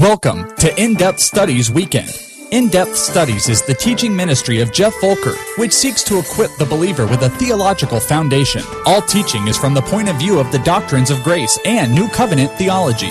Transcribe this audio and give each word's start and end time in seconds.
Welcome 0.00 0.56
to 0.56 0.82
In 0.82 0.94
Depth 0.94 1.20
Studies 1.20 1.70
Weekend. 1.70 2.10
In 2.52 2.68
Depth 2.68 2.96
Studies 2.96 3.50
is 3.50 3.60
the 3.60 3.74
teaching 3.74 4.16
ministry 4.16 4.62
of 4.62 4.72
Jeff 4.72 4.98
Volker, 4.98 5.34
which 5.58 5.74
seeks 5.74 6.02
to 6.04 6.18
equip 6.18 6.50
the 6.56 6.64
believer 6.64 7.06
with 7.06 7.20
a 7.22 7.28
theological 7.28 8.00
foundation. 8.00 8.62
All 8.86 9.02
teaching 9.02 9.46
is 9.46 9.58
from 9.58 9.74
the 9.74 9.82
point 9.82 10.08
of 10.08 10.16
view 10.16 10.40
of 10.40 10.50
the 10.52 10.58
doctrines 10.60 11.10
of 11.10 11.22
grace 11.22 11.58
and 11.66 11.94
New 11.94 12.08
Covenant 12.08 12.50
theology. 12.52 13.10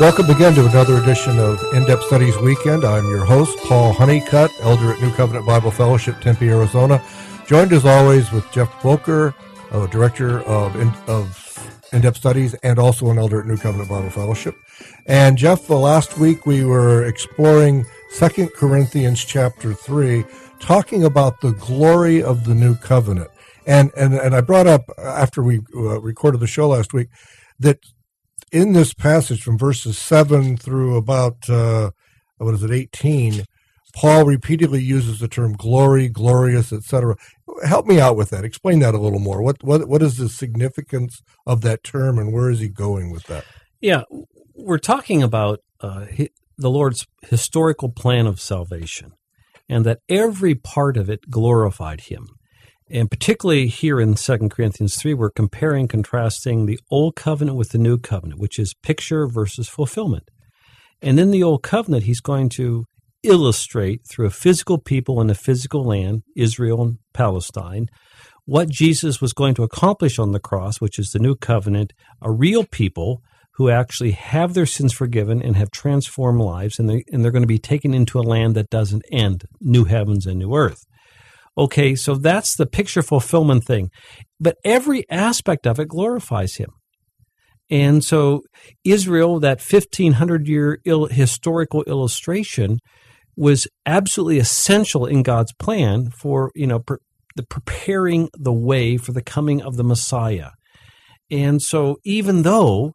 Welcome 0.00 0.30
again 0.30 0.56
to 0.56 0.66
another 0.66 0.96
edition 0.96 1.38
of 1.38 1.62
In 1.74 1.84
Depth 1.84 2.02
Studies 2.06 2.36
Weekend. 2.38 2.84
I'm 2.84 3.08
your 3.08 3.24
host, 3.24 3.56
Paul 3.58 3.92
Honeycutt, 3.92 4.50
elder 4.62 4.94
at 4.94 5.00
New 5.00 5.12
Covenant 5.12 5.46
Bible 5.46 5.70
Fellowship, 5.70 6.20
Tempe, 6.20 6.48
Arizona. 6.48 7.00
Joined 7.46 7.72
as 7.72 7.84
always 7.84 8.32
with 8.32 8.50
Jeff 8.50 8.82
Volker, 8.82 9.32
uh, 9.70 9.86
director 9.86 10.40
of, 10.40 10.74
in, 10.74 10.92
in-depth 11.92 12.16
studies 12.16 12.54
and 12.54 12.78
also 12.78 13.10
an 13.10 13.18
elder 13.18 13.40
at 13.40 13.46
New 13.46 13.56
Covenant 13.56 13.88
Bible 13.88 14.10
Fellowship. 14.10 14.54
And 15.06 15.38
Jeff, 15.38 15.66
the 15.66 15.76
last 15.76 16.18
week 16.18 16.46
we 16.46 16.64
were 16.64 17.04
exploring 17.04 17.86
Second 18.10 18.52
Corinthians 18.54 19.24
chapter 19.24 19.72
3, 19.74 20.24
talking 20.60 21.04
about 21.04 21.40
the 21.40 21.52
glory 21.52 22.22
of 22.22 22.44
the 22.44 22.54
new 22.54 22.74
covenant. 22.76 23.30
And, 23.66 23.90
and, 23.96 24.14
and 24.14 24.34
I 24.34 24.40
brought 24.40 24.66
up 24.66 24.82
after 24.98 25.42
we 25.42 25.60
uh, 25.74 26.00
recorded 26.00 26.40
the 26.40 26.46
show 26.46 26.68
last 26.68 26.92
week 26.92 27.08
that 27.58 27.80
in 28.50 28.72
this 28.72 28.94
passage 28.94 29.42
from 29.42 29.58
verses 29.58 29.98
7 29.98 30.56
through 30.56 30.96
about, 30.96 31.48
uh, 31.50 31.90
what 32.38 32.54
is 32.54 32.62
it, 32.62 32.70
18, 32.70 33.44
Paul 33.94 34.24
repeatedly 34.24 34.82
uses 34.82 35.18
the 35.18 35.28
term 35.28 35.54
glory, 35.54 36.08
glorious, 36.08 36.72
etc. 36.72 37.16
Help 37.64 37.86
me 37.86 38.00
out 38.00 38.16
with 38.16 38.30
that. 38.30 38.44
Explain 38.44 38.80
that 38.80 38.94
a 38.94 38.98
little 38.98 39.18
more. 39.18 39.42
What 39.42 39.62
what 39.62 39.88
what 39.88 40.02
is 40.02 40.16
the 40.16 40.28
significance 40.28 41.22
of 41.46 41.60
that 41.62 41.84
term, 41.84 42.18
and 42.18 42.32
where 42.32 42.50
is 42.50 42.60
he 42.60 42.68
going 42.68 43.10
with 43.10 43.24
that? 43.24 43.44
Yeah, 43.80 44.02
we're 44.54 44.78
talking 44.78 45.22
about 45.22 45.60
uh, 45.80 46.06
the 46.56 46.70
Lord's 46.70 47.06
historical 47.22 47.90
plan 47.90 48.26
of 48.26 48.40
salvation, 48.40 49.12
and 49.68 49.86
that 49.86 50.00
every 50.08 50.54
part 50.54 50.96
of 50.96 51.08
it 51.08 51.30
glorified 51.30 52.02
Him. 52.02 52.28
And 52.90 53.10
particularly 53.10 53.66
here 53.68 54.00
in 54.00 54.14
2 54.14 54.48
Corinthians 54.48 54.96
3, 54.96 55.12
we're 55.12 55.30
comparing, 55.30 55.88
contrasting 55.88 56.64
the 56.64 56.80
Old 56.90 57.16
Covenant 57.16 57.56
with 57.56 57.70
the 57.70 57.78
New 57.78 57.98
Covenant, 57.98 58.40
which 58.40 58.58
is 58.58 58.74
picture 58.82 59.26
versus 59.26 59.68
fulfillment. 59.68 60.30
And 61.02 61.20
in 61.20 61.30
the 61.30 61.42
Old 61.42 61.62
Covenant, 61.62 62.04
he's 62.04 62.20
going 62.20 62.48
to 62.50 62.86
illustrate 63.22 64.02
through 64.08 64.26
a 64.26 64.30
physical 64.30 64.78
people 64.78 65.20
in 65.20 65.30
a 65.30 65.34
physical 65.34 65.84
land, 65.84 66.22
Israel 66.36 66.82
and 66.82 66.98
Palestine, 67.12 67.86
what 68.44 68.68
Jesus 68.68 69.20
was 69.20 69.32
going 69.32 69.54
to 69.54 69.62
accomplish 69.62 70.18
on 70.18 70.32
the 70.32 70.40
cross, 70.40 70.80
which 70.80 70.98
is 70.98 71.10
the 71.10 71.18
new 71.18 71.34
covenant, 71.34 71.92
a 72.22 72.30
real 72.30 72.64
people 72.64 73.20
who 73.56 73.68
actually 73.68 74.12
have 74.12 74.54
their 74.54 74.66
sins 74.66 74.92
forgiven 74.92 75.42
and 75.42 75.56
have 75.56 75.70
transformed 75.70 76.40
lives, 76.40 76.78
and, 76.78 76.88
they, 76.88 77.02
and 77.10 77.24
they're 77.24 77.32
going 77.32 77.42
to 77.42 77.46
be 77.46 77.58
taken 77.58 77.92
into 77.92 78.18
a 78.18 78.22
land 78.22 78.54
that 78.54 78.70
doesn't 78.70 79.02
end, 79.10 79.44
new 79.60 79.84
heavens 79.84 80.26
and 80.26 80.38
new 80.38 80.54
earth. 80.54 80.84
Okay, 81.58 81.96
so 81.96 82.14
that's 82.14 82.54
the 82.54 82.66
picture 82.66 83.02
fulfillment 83.02 83.64
thing. 83.64 83.90
But 84.38 84.58
every 84.64 85.04
aspect 85.10 85.66
of 85.66 85.80
it 85.80 85.88
glorifies 85.88 86.54
him. 86.54 86.70
And 87.68 88.04
so 88.04 88.42
Israel, 88.84 89.40
that 89.40 89.60
1500 89.60 90.46
year 90.46 90.78
historical 91.10 91.82
illustration, 91.82 92.78
was 93.38 93.68
absolutely 93.86 94.40
essential 94.40 95.06
in 95.06 95.22
God's 95.22 95.52
plan 95.52 96.10
for, 96.10 96.50
you 96.56 96.66
know, 96.66 96.80
per, 96.80 96.98
the 97.36 97.44
preparing 97.44 98.28
the 98.36 98.52
way 98.52 98.96
for 98.96 99.12
the 99.12 99.22
coming 99.22 99.62
of 99.62 99.76
the 99.76 99.84
Messiah. 99.84 100.50
And 101.30 101.62
so 101.62 101.98
even 102.04 102.42
though 102.42 102.94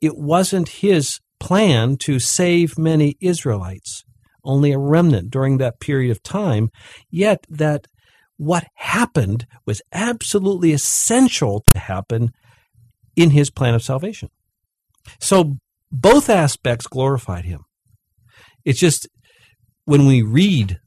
it 0.00 0.16
wasn't 0.16 0.68
his 0.68 1.18
plan 1.40 1.96
to 1.96 2.20
save 2.20 2.78
many 2.78 3.16
Israelites, 3.20 4.04
only 4.44 4.70
a 4.70 4.78
remnant 4.78 5.28
during 5.28 5.58
that 5.58 5.80
period 5.80 6.12
of 6.12 6.22
time, 6.22 6.70
yet 7.10 7.44
that 7.50 7.88
what 8.36 8.68
happened 8.74 9.44
was 9.66 9.82
absolutely 9.92 10.72
essential 10.72 11.64
to 11.66 11.78
happen 11.78 12.30
in 13.16 13.30
his 13.30 13.50
plan 13.50 13.74
of 13.74 13.82
salvation. 13.82 14.28
So 15.18 15.56
both 15.90 16.30
aspects 16.30 16.86
glorified 16.86 17.44
him. 17.44 17.64
It's 18.64 18.78
just 18.78 19.08
when 19.90 20.06
we 20.06 20.22
read 20.22 20.78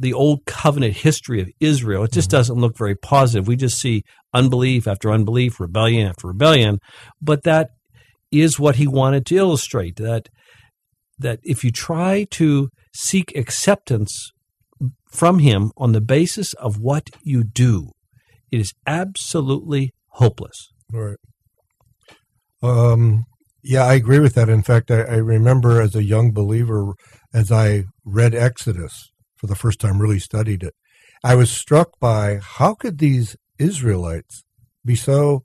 the 0.00 0.12
old 0.12 0.44
covenant 0.44 0.96
history 0.96 1.40
of 1.40 1.48
Israel, 1.60 2.02
it 2.02 2.10
just 2.10 2.28
mm-hmm. 2.28 2.38
doesn't 2.38 2.58
look 2.58 2.76
very 2.76 2.96
positive. 2.96 3.46
We 3.46 3.54
just 3.54 3.80
see 3.80 4.02
unbelief 4.34 4.88
after 4.88 5.12
unbelief, 5.12 5.60
rebellion 5.60 6.08
after 6.08 6.26
rebellion. 6.26 6.80
But 7.22 7.44
that 7.44 7.70
is 8.32 8.58
what 8.58 8.74
he 8.74 8.88
wanted 8.88 9.26
to 9.26 9.36
illustrate 9.36 9.94
that 9.98 10.28
that 11.20 11.38
if 11.44 11.62
you 11.62 11.70
try 11.70 12.26
to 12.30 12.70
seek 12.92 13.32
acceptance 13.36 14.32
from 15.08 15.38
him 15.38 15.70
on 15.76 15.92
the 15.92 16.00
basis 16.00 16.52
of 16.54 16.80
what 16.80 17.10
you 17.22 17.44
do, 17.44 17.92
it 18.50 18.58
is 18.58 18.72
absolutely 18.88 19.92
hopeless. 20.14 20.72
Right. 20.92 21.18
Um, 22.60 23.24
yeah, 23.62 23.84
I 23.84 23.94
agree 23.94 24.18
with 24.18 24.34
that. 24.34 24.48
In 24.48 24.62
fact, 24.64 24.90
I, 24.90 25.02
I 25.02 25.16
remember 25.16 25.80
as 25.80 25.94
a 25.94 26.04
young 26.04 26.32
believer 26.32 26.94
as 27.32 27.52
I 27.52 27.84
read 28.04 28.34
Exodus 28.34 29.10
for 29.36 29.46
the 29.46 29.54
first 29.54 29.80
time, 29.80 30.00
really 30.00 30.18
studied 30.18 30.62
it, 30.62 30.74
I 31.22 31.34
was 31.34 31.50
struck 31.50 31.98
by 32.00 32.38
how 32.42 32.74
could 32.74 32.98
these 32.98 33.36
Israelites 33.58 34.44
be 34.84 34.94
so 34.94 35.44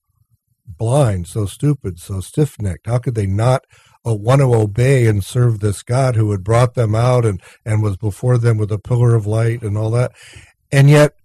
blind, 0.65 1.27
so 1.27 1.45
stupid, 1.45 1.99
so 1.99 2.21
stiff 2.21 2.59
necked? 2.61 2.87
How 2.87 2.99
could 2.99 3.15
they 3.15 3.25
not 3.25 3.65
uh, 4.05 4.13
want 4.13 4.41
to 4.41 4.53
obey 4.53 5.07
and 5.07 5.23
serve 5.23 5.59
this 5.59 5.83
God 5.83 6.15
who 6.15 6.31
had 6.31 6.43
brought 6.43 6.75
them 6.75 6.95
out 6.95 7.25
and, 7.25 7.41
and 7.65 7.81
was 7.81 7.97
before 7.97 8.37
them 8.37 8.57
with 8.57 8.71
a 8.71 8.79
pillar 8.79 9.15
of 9.15 9.25
light 9.25 9.61
and 9.61 9.77
all 9.77 9.91
that? 9.91 10.11
And 10.71 10.89
yet, 10.89 11.15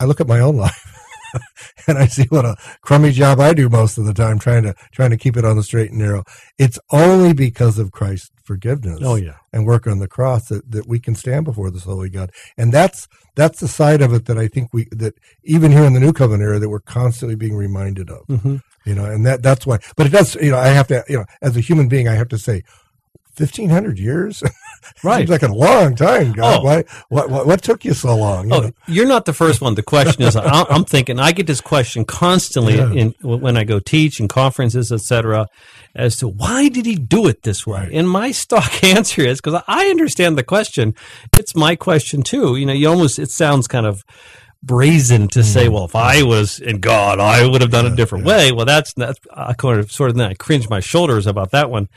I 0.00 0.04
look 0.04 0.20
at 0.20 0.28
my 0.28 0.40
own 0.40 0.56
life 0.66 0.97
and 1.86 1.98
I 1.98 2.06
see 2.06 2.24
what 2.24 2.44
a 2.44 2.56
crummy 2.80 3.12
job 3.12 3.40
I 3.40 3.54
do 3.54 3.68
most 3.68 3.98
of 3.98 4.04
the 4.04 4.14
time 4.14 4.38
trying 4.38 4.62
to 4.64 4.74
trying 4.92 5.10
to 5.10 5.16
keep 5.16 5.36
it 5.36 5.44
on 5.44 5.56
the 5.56 5.62
straight 5.62 5.90
and 5.90 5.98
narrow. 5.98 6.24
It's 6.58 6.78
only 6.90 7.32
because 7.32 7.78
of 7.78 7.92
Christ's 7.92 8.30
forgiveness 8.44 9.00
oh, 9.02 9.16
yeah. 9.16 9.36
and 9.52 9.66
work 9.66 9.86
on 9.86 9.98
the 9.98 10.08
cross 10.08 10.48
that, 10.48 10.70
that 10.70 10.88
we 10.88 10.98
can 10.98 11.14
stand 11.14 11.44
before 11.44 11.70
this 11.70 11.84
holy 11.84 12.08
God. 12.08 12.32
And 12.56 12.72
that's 12.72 13.08
that's 13.34 13.60
the 13.60 13.68
side 13.68 14.02
of 14.02 14.12
it 14.12 14.24
that 14.26 14.38
I 14.38 14.48
think 14.48 14.72
we 14.72 14.88
that 14.90 15.14
even 15.44 15.70
here 15.70 15.84
in 15.84 15.92
the 15.92 16.00
new 16.00 16.12
covenant 16.12 16.42
era 16.42 16.58
that 16.58 16.68
we're 16.68 16.80
constantly 16.80 17.36
being 17.36 17.56
reminded 17.56 18.10
of. 18.10 18.26
Mm-hmm. 18.26 18.56
You 18.84 18.94
know, 18.94 19.04
and 19.04 19.26
that 19.26 19.42
that's 19.42 19.66
why 19.66 19.80
but 19.96 20.06
it 20.06 20.10
does 20.10 20.34
you 20.36 20.50
know, 20.50 20.58
I 20.58 20.68
have 20.68 20.88
to 20.88 21.04
you 21.08 21.18
know, 21.18 21.24
as 21.42 21.56
a 21.56 21.60
human 21.60 21.88
being 21.88 22.08
I 22.08 22.14
have 22.14 22.28
to 22.28 22.38
say, 22.38 22.62
fifteen 23.34 23.70
hundred 23.70 23.98
years. 23.98 24.42
right, 25.02 25.18
seems 25.18 25.30
like 25.30 25.42
a 25.42 25.52
long 25.52 25.94
time. 25.94 26.32
God, 26.32 26.60
oh. 26.60 26.64
why? 26.64 26.84
What, 27.08 27.30
what, 27.30 27.46
what 27.46 27.62
took 27.62 27.84
you 27.84 27.94
so 27.94 28.16
long? 28.16 28.48
You 28.48 28.54
oh, 28.54 28.60
know? 28.60 28.72
you're 28.86 29.06
not 29.06 29.24
the 29.24 29.32
first 29.32 29.60
one. 29.60 29.74
The 29.74 29.82
question 29.82 30.22
is, 30.22 30.36
I'm 30.42 30.84
thinking 30.84 31.18
I 31.18 31.32
get 31.32 31.46
this 31.46 31.60
question 31.60 32.04
constantly 32.04 32.76
yeah. 32.76 32.92
in 32.92 33.14
when 33.22 33.56
I 33.56 33.64
go 33.64 33.78
teach 33.78 34.20
in 34.20 34.28
conferences, 34.28 34.92
etc., 34.92 35.48
as 35.94 36.16
to 36.18 36.28
why 36.28 36.68
did 36.68 36.86
he 36.86 36.94
do 36.96 37.26
it 37.26 37.42
this 37.42 37.66
way? 37.66 37.80
Right. 37.80 37.92
And 37.92 38.08
my 38.08 38.30
stock 38.32 38.82
answer 38.84 39.22
is 39.22 39.40
because 39.40 39.62
I 39.66 39.86
understand 39.86 40.38
the 40.38 40.44
question. 40.44 40.94
It's 41.36 41.54
my 41.54 41.76
question 41.76 42.22
too. 42.22 42.56
You 42.56 42.66
know, 42.66 42.72
you 42.72 42.88
almost 42.88 43.18
it 43.18 43.30
sounds 43.30 43.66
kind 43.66 43.86
of 43.86 44.04
brazen 44.62 45.28
to 45.28 45.44
say, 45.44 45.66
mm. 45.66 45.72
well, 45.72 45.84
if 45.84 45.94
I 45.94 46.22
was 46.22 46.58
in 46.58 46.80
God, 46.80 47.20
I 47.20 47.46
would 47.46 47.60
have 47.60 47.70
done 47.70 47.86
it 47.86 47.92
a 47.92 47.96
different 47.96 48.26
yeah. 48.26 48.36
way. 48.36 48.52
Well, 48.52 48.66
that's 48.66 48.92
that's 48.94 49.18
I 49.32 49.54
kind 49.54 49.78
of 49.78 49.92
sort 49.92 50.10
of 50.10 50.16
then 50.16 50.28
I 50.30 50.34
cringe 50.34 50.68
my 50.68 50.80
shoulders 50.80 51.26
about 51.26 51.50
that 51.52 51.70
one 51.70 51.88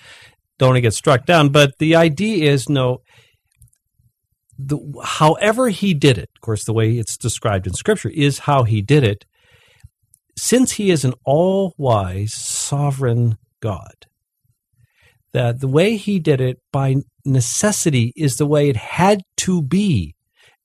don't 0.62 0.70
want 0.70 0.78
to 0.78 0.82
get 0.82 0.94
struck 0.94 1.26
down. 1.26 1.50
But 1.50 1.80
the 1.80 1.96
idea 1.96 2.52
is 2.52 2.70
no, 2.70 3.02
the, 4.60 4.78
however 5.04 5.70
he 5.70 5.96
did 5.96 6.20
it, 6.20 6.30
of 6.36 6.42
course, 6.42 6.64
the 6.64 6.74
way 6.74 6.92
it's 6.94 7.18
described 7.18 7.66
in 7.66 7.74
Scripture 7.74 8.10
is 8.10 8.40
how 8.40 8.64
he 8.64 8.82
did 8.82 9.04
it. 9.04 9.26
Since 10.38 10.74
he 10.74 10.92
is 10.92 11.04
an 11.04 11.14
all 11.26 11.74
wise, 11.78 12.34
sovereign 12.34 13.38
God, 13.60 14.06
that 15.34 15.62
the 15.62 15.68
way 15.68 15.98
he 15.98 16.20
did 16.20 16.40
it 16.40 16.60
by 16.72 16.98
necessity 17.26 18.14
is 18.16 18.36
the 18.36 18.46
way 18.46 18.70
it 18.70 18.78
had 18.78 19.24
to 19.38 19.64
be 19.64 20.16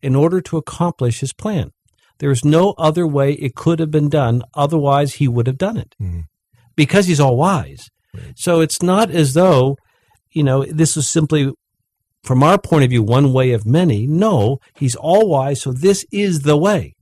in 0.03 0.15
order 0.15 0.43
to 0.43 0.59
accomplish 0.59 1.21
his 1.21 1.33
plan. 1.33 1.71
There's 2.19 2.45
no 2.45 2.75
other 2.77 3.07
way 3.07 3.33
it 3.33 3.55
could 3.55 3.81
have 3.81 3.91
been 3.91 4.09
done, 4.11 4.43
otherwise, 4.55 5.15
he 5.15 5.27
would 5.27 5.47
have 5.47 5.59
done 5.59 5.79
it 5.79 5.95
mm-hmm. 6.01 6.21
because 6.75 7.07
he's 7.07 7.21
all 7.21 7.37
wise. 7.37 7.89
Right. 8.15 8.33
So 8.37 8.61
it's 8.61 8.83
not 8.83 9.11
as 9.11 9.35
though 9.35 9.77
you 10.37 10.43
know, 10.43 10.67
this 10.67 10.99
is 10.99 11.09
simply, 11.09 11.51
from 12.23 12.43
our 12.43 12.59
point 12.59 12.85
of 12.85 12.91
view, 12.91 13.03
one 13.03 13.33
way 13.33 13.53
of 13.53 13.65
many. 13.65 14.07
No, 14.07 14.59
he's 14.77 14.95
all 14.95 15.31
wise, 15.31 15.63
so 15.63 15.73
this 15.73 16.05
is 16.13 16.41
the 16.43 16.59
way. 16.59 16.95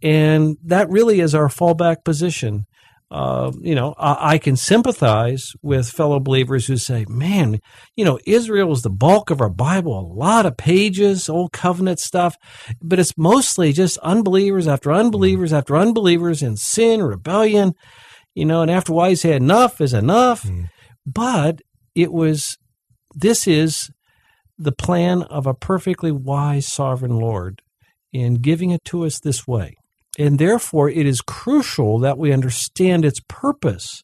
And 0.00 0.56
that 0.64 0.88
really 0.88 1.18
is 1.18 1.34
our 1.34 1.48
fallback 1.48 2.04
position. 2.04 2.66
Uh, 3.10 3.50
you 3.60 3.74
know, 3.74 3.96
I, 3.98 4.34
I, 4.34 4.38
can 4.38 4.56
sympathize 4.56 5.52
with 5.60 5.90
fellow 5.90 6.20
believers 6.20 6.66
who 6.66 6.76
say, 6.76 7.04
man, 7.08 7.58
you 7.96 8.04
know, 8.04 8.18
Israel 8.26 8.72
is 8.72 8.82
the 8.82 8.90
bulk 8.90 9.28
of 9.28 9.40
our 9.40 9.50
Bible, 9.50 9.98
a 9.98 10.14
lot 10.14 10.46
of 10.46 10.56
pages, 10.56 11.28
old 11.28 11.52
covenant 11.52 11.98
stuff, 11.98 12.36
but 12.80 12.98
it's 12.98 13.18
mostly 13.18 13.72
just 13.72 13.98
unbelievers 13.98 14.66
after 14.66 14.92
unbelievers 14.92 15.52
after 15.52 15.76
unbelievers 15.76 16.42
in 16.42 16.56
sin, 16.56 17.02
rebellion, 17.02 17.74
you 18.34 18.46
know, 18.46 18.62
and 18.62 18.70
after 18.70 18.92
a 18.92 18.94
while 18.94 19.10
you 19.10 19.16
say 19.16 19.36
enough 19.36 19.80
is 19.80 19.92
enough. 19.92 20.44
Mm. 20.44 20.68
But 21.04 21.60
it 21.94 22.12
was 22.12 22.56
this 23.14 23.46
is 23.46 23.90
the 24.58 24.72
plan 24.72 25.22
of 25.22 25.46
a 25.46 25.54
perfectly 25.54 26.12
wise 26.12 26.66
sovereign 26.66 27.18
Lord 27.18 27.62
in 28.12 28.34
giving 28.34 28.70
it 28.70 28.84
to 28.86 29.04
us 29.04 29.18
this 29.20 29.46
way. 29.46 29.74
And 30.18 30.38
therefore, 30.38 30.90
it 30.90 31.06
is 31.06 31.22
crucial 31.22 31.98
that 32.00 32.18
we 32.18 32.32
understand 32.32 33.04
its 33.04 33.20
purpose, 33.28 34.02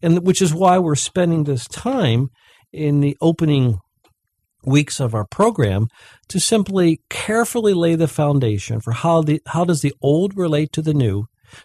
and 0.00 0.24
which 0.24 0.40
is 0.40 0.54
why 0.54 0.78
we're 0.78 0.94
spending 0.94 1.44
this 1.44 1.66
time 1.66 2.28
in 2.72 3.00
the 3.00 3.16
opening 3.20 3.78
weeks 4.64 5.00
of 5.00 5.14
our 5.14 5.26
program 5.26 5.88
to 6.28 6.40
simply 6.40 7.00
carefully 7.10 7.74
lay 7.74 7.94
the 7.96 8.08
foundation 8.08 8.80
for 8.80 8.92
how 8.92 9.22
the 9.22 9.40
how 9.48 9.64
does 9.64 9.82
the 9.82 9.92
old 10.00 10.36
relate 10.36 10.72
to 10.72 10.82
the 10.82 10.94
new. 10.94 11.24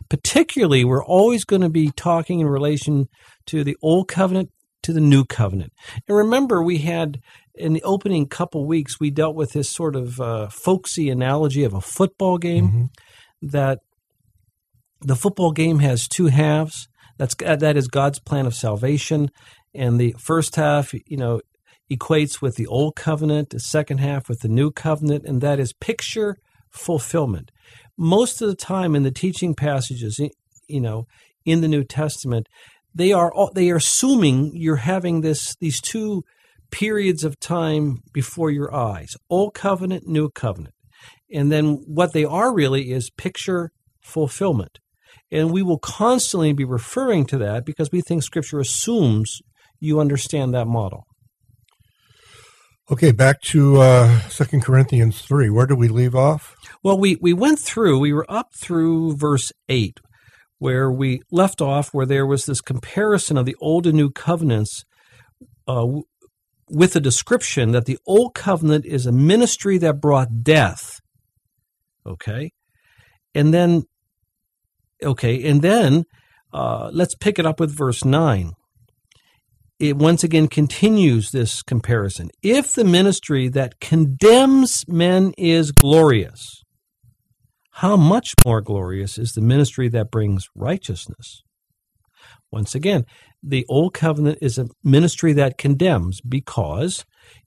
Particularly, 0.10 0.84
we're 0.84 1.04
always 1.04 1.46
going 1.46 1.62
to 1.62 1.70
be 1.70 1.92
talking 1.96 2.40
in 2.40 2.48
relation 2.48 3.08
to 3.48 3.64
the 3.64 3.78
old 3.82 4.08
covenant 4.08 4.50
to 4.90 4.94
the 4.94 5.00
new 5.00 5.24
covenant. 5.24 5.72
And 6.08 6.18
remember, 6.18 6.64
we 6.64 6.80
had 6.80 7.22
in 7.54 7.74
the 7.74 7.84
opening 7.84 8.26
couple 8.26 8.66
weeks 8.66 9.00
we 9.00 9.12
dealt 9.12 9.36
with 9.36 9.52
this 9.52 9.70
sort 9.70 9.96
of 9.96 10.20
uh, 10.20 10.50
folksy 10.50 11.12
analogy 11.12 11.64
of 11.64 11.76
a 11.76 11.82
football 11.82 12.40
game 12.40 12.68
mm-hmm. 12.68 12.86
that 13.50 13.82
the 15.02 15.16
football 15.16 15.52
game 15.52 15.78
has 15.80 16.08
two 16.08 16.28
halves. 16.28 16.88
That's 17.20 17.36
that 17.36 17.78
is 17.78 17.88
God's 17.88 18.18
plan 18.18 18.48
of 18.48 18.56
salvation, 18.56 19.30
and 19.76 20.00
the 20.00 20.16
first 20.18 20.56
half, 20.56 20.94
you 20.94 21.18
know, 21.18 21.42
equates 21.92 22.42
with 22.42 22.56
the 22.56 22.66
old 22.66 22.96
covenant, 22.96 23.52
the 23.52 23.60
second 23.60 24.00
half 24.00 24.28
with 24.28 24.40
the 24.40 24.48
new 24.48 24.72
covenant, 24.72 25.26
and 25.26 25.40
that 25.42 25.60
is 25.60 25.74
picture 25.74 26.38
fulfillment. 26.72 27.52
Most 27.96 28.42
of 28.42 28.48
the 28.48 28.56
time 28.56 28.96
in 28.96 29.04
the 29.04 29.12
teaching 29.12 29.54
passages, 29.54 30.20
you 30.68 30.82
know, 30.82 31.06
in 31.46 31.62
the 31.62 31.68
New 31.68 31.84
Testament, 31.84 32.48
they 33.00 33.12
are 33.14 33.32
they 33.54 33.70
are 33.70 33.78
assuming 33.78 34.52
you're 34.54 34.76
having 34.76 35.22
this 35.22 35.56
these 35.60 35.82
two 35.82 36.24
periods 36.72 37.24
of 37.24 37.40
time 37.40 38.02
before 38.14 38.52
your 38.52 38.74
eyes, 38.74 39.16
old 39.30 39.54
covenant, 39.54 40.08
new 40.08 40.30
covenant. 40.30 40.76
And 41.32 41.52
then 41.52 41.84
what 41.88 42.14
they 42.14 42.26
are 42.26 42.54
really 42.54 42.92
is 42.92 43.10
picture 43.10 43.72
fulfillment. 44.02 44.80
And 45.32 45.52
we 45.52 45.62
will 45.62 45.80
constantly 45.80 46.54
be 46.54 46.66
referring 46.66 47.26
to 47.28 47.38
that 47.38 47.66
because 47.66 47.92
we 47.92 48.02
think 48.02 48.24
scripture 48.24 48.60
assumes 48.60 49.42
you 49.80 50.00
understand 50.00 50.54
that 50.54 50.66
model. 50.66 51.06
Okay, 52.92 53.12
back 53.12 53.40
to 53.42 53.80
uh, 53.80 54.20
2 54.30 54.62
Corinthians 54.62 55.22
3. 55.22 55.52
Where 55.52 55.68
do 55.68 55.76
we 55.76 55.88
leave 55.88 56.16
off? 56.16 56.56
Well, 56.84 56.98
we, 56.98 57.18
we 57.22 57.34
went 57.34 57.60
through, 57.60 58.00
we 58.00 58.12
were 58.12 58.26
up 58.28 58.48
through 58.60 59.16
verse 59.16 59.52
8, 59.70 60.00
where 60.60 60.92
we 60.92 61.22
left 61.32 61.62
off, 61.62 61.94
where 61.94 62.06
there 62.06 62.26
was 62.26 62.46
this 62.46 62.62
comparison 62.62 63.38
of 63.38 63.46
the 63.46 63.56
Old 63.60 63.88
and 63.88 63.96
New 63.96 64.12
covenants 64.12 64.86
uh, 65.68 65.88
with 66.70 66.96
a 66.96 67.00
description 67.00 67.72
that 67.72 67.86
the 67.86 67.98
Old 68.06 68.34
covenant 68.36 68.86
is 68.86 69.06
a 69.06 69.12
ministry 69.12 69.78
that 69.80 70.02
brought 70.02 70.44
death. 70.44 71.00
Okay? 72.06 72.52
And 73.34 73.54
then, 73.54 73.84
okay, 75.04 75.48
and 75.50 75.62
then 75.62 76.06
uh, 76.54 76.90
let's 76.94 77.16
pick 77.16 77.40
it 77.40 77.46
up 77.46 77.60
with 77.60 77.76
verse 77.76 78.06
9 78.06 78.54
it 79.80 79.96
once 79.96 80.24
again 80.24 80.48
continues 80.48 81.32
this 81.32 81.62
comparison. 81.62 82.30
If 82.44 82.74
the 82.74 82.84
ministry 82.84 83.48
that 83.50 83.80
condemns 83.80 84.86
men 84.88 85.34
is 85.38 85.72
glorious, 85.72 86.64
how 87.80 87.96
much 87.96 88.34
more 88.46 88.60
glorious 88.60 89.18
is 89.18 89.32
the 89.32 89.42
ministry 89.42 89.88
that 89.88 90.12
brings 90.12 90.48
righteousness? 90.54 91.44
Once 92.52 92.76
again, 92.76 93.06
the 93.42 93.66
Old 93.70 93.94
Covenant 93.94 94.40
is 94.42 94.58
a 94.58 94.68
ministry 94.84 95.32
that 95.32 95.58
condemns 95.58 96.20
because 96.20 97.06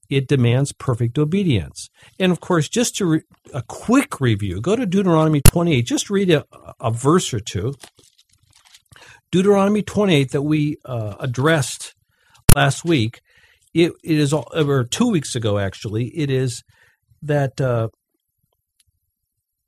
it 0.08 0.26
demands 0.26 0.72
perfect 0.72 1.18
obedience. 1.18 1.90
And 2.18 2.32
of 2.32 2.40
course, 2.40 2.70
just 2.70 2.96
to 2.96 3.04
re- 3.04 3.22
a 3.52 3.62
quick 3.62 4.22
review, 4.22 4.62
go 4.62 4.74
to 4.74 4.86
Deuteronomy 4.86 5.42
28, 5.42 5.82
just 5.82 6.08
read 6.08 6.30
a, 6.30 6.46
a 6.80 6.90
verse 6.90 7.34
or 7.34 7.40
two. 7.40 7.74
Deuteronomy 9.30 9.82
28 9.82 10.30
that 10.30 10.42
we 10.42 10.78
uh, 10.86 11.14
addressed 11.20 11.94
last 12.56 12.86
week, 12.86 13.20
it, 13.74 13.92
it 14.02 14.18
is, 14.18 14.32
or 14.32 14.84
two 14.84 15.10
weeks 15.10 15.34
ago 15.34 15.58
actually, 15.58 16.06
it 16.06 16.30
is 16.30 16.62
that 17.20 17.60
uh, 17.60 17.88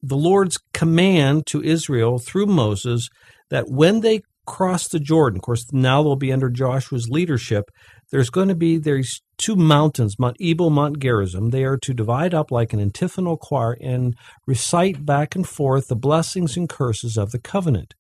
the 0.05 0.17
Lord's 0.17 0.59
command 0.73 1.47
to 1.47 1.63
Israel 1.63 2.19
through 2.19 2.47
Moses 2.47 3.09
that 3.51 3.69
when 3.69 4.01
they 4.01 4.23
cross 4.47 4.89
the 4.89 5.01
Jordan, 5.01 5.39
of 5.39 5.43
course, 5.43 5.67
now 5.73 6.03
they'll 6.03 6.17
be 6.17 6.33
under 6.33 6.51
Joshua's 6.51 7.09
leadership. 7.09 7.71
There's 8.11 8.31
going 8.31 8.49
to 8.49 8.55
be 8.55 8.77
there's 8.77 9.23
two 9.39 9.57
mountains, 9.57 10.19
Mount 10.19 10.37
Ebal, 10.41 10.71
Mount 10.71 10.99
Gerizim. 10.99 11.51
They 11.51 11.65
are 11.65 11.79
to 11.79 11.95
divide 11.95 12.35
up 12.35 12.51
like 12.51 12.73
an 12.73 12.81
antiphonal 12.81 13.39
choir 13.39 13.77
and 13.81 14.15
recite 14.47 15.07
back 15.07 15.35
and 15.35 15.49
forth 15.49 15.89
the 15.89 15.97
blessings 15.97 16.57
and 16.57 16.69
curses 16.69 17.17
of 17.17 17.31
the 17.31 17.41
covenant. 17.41 17.95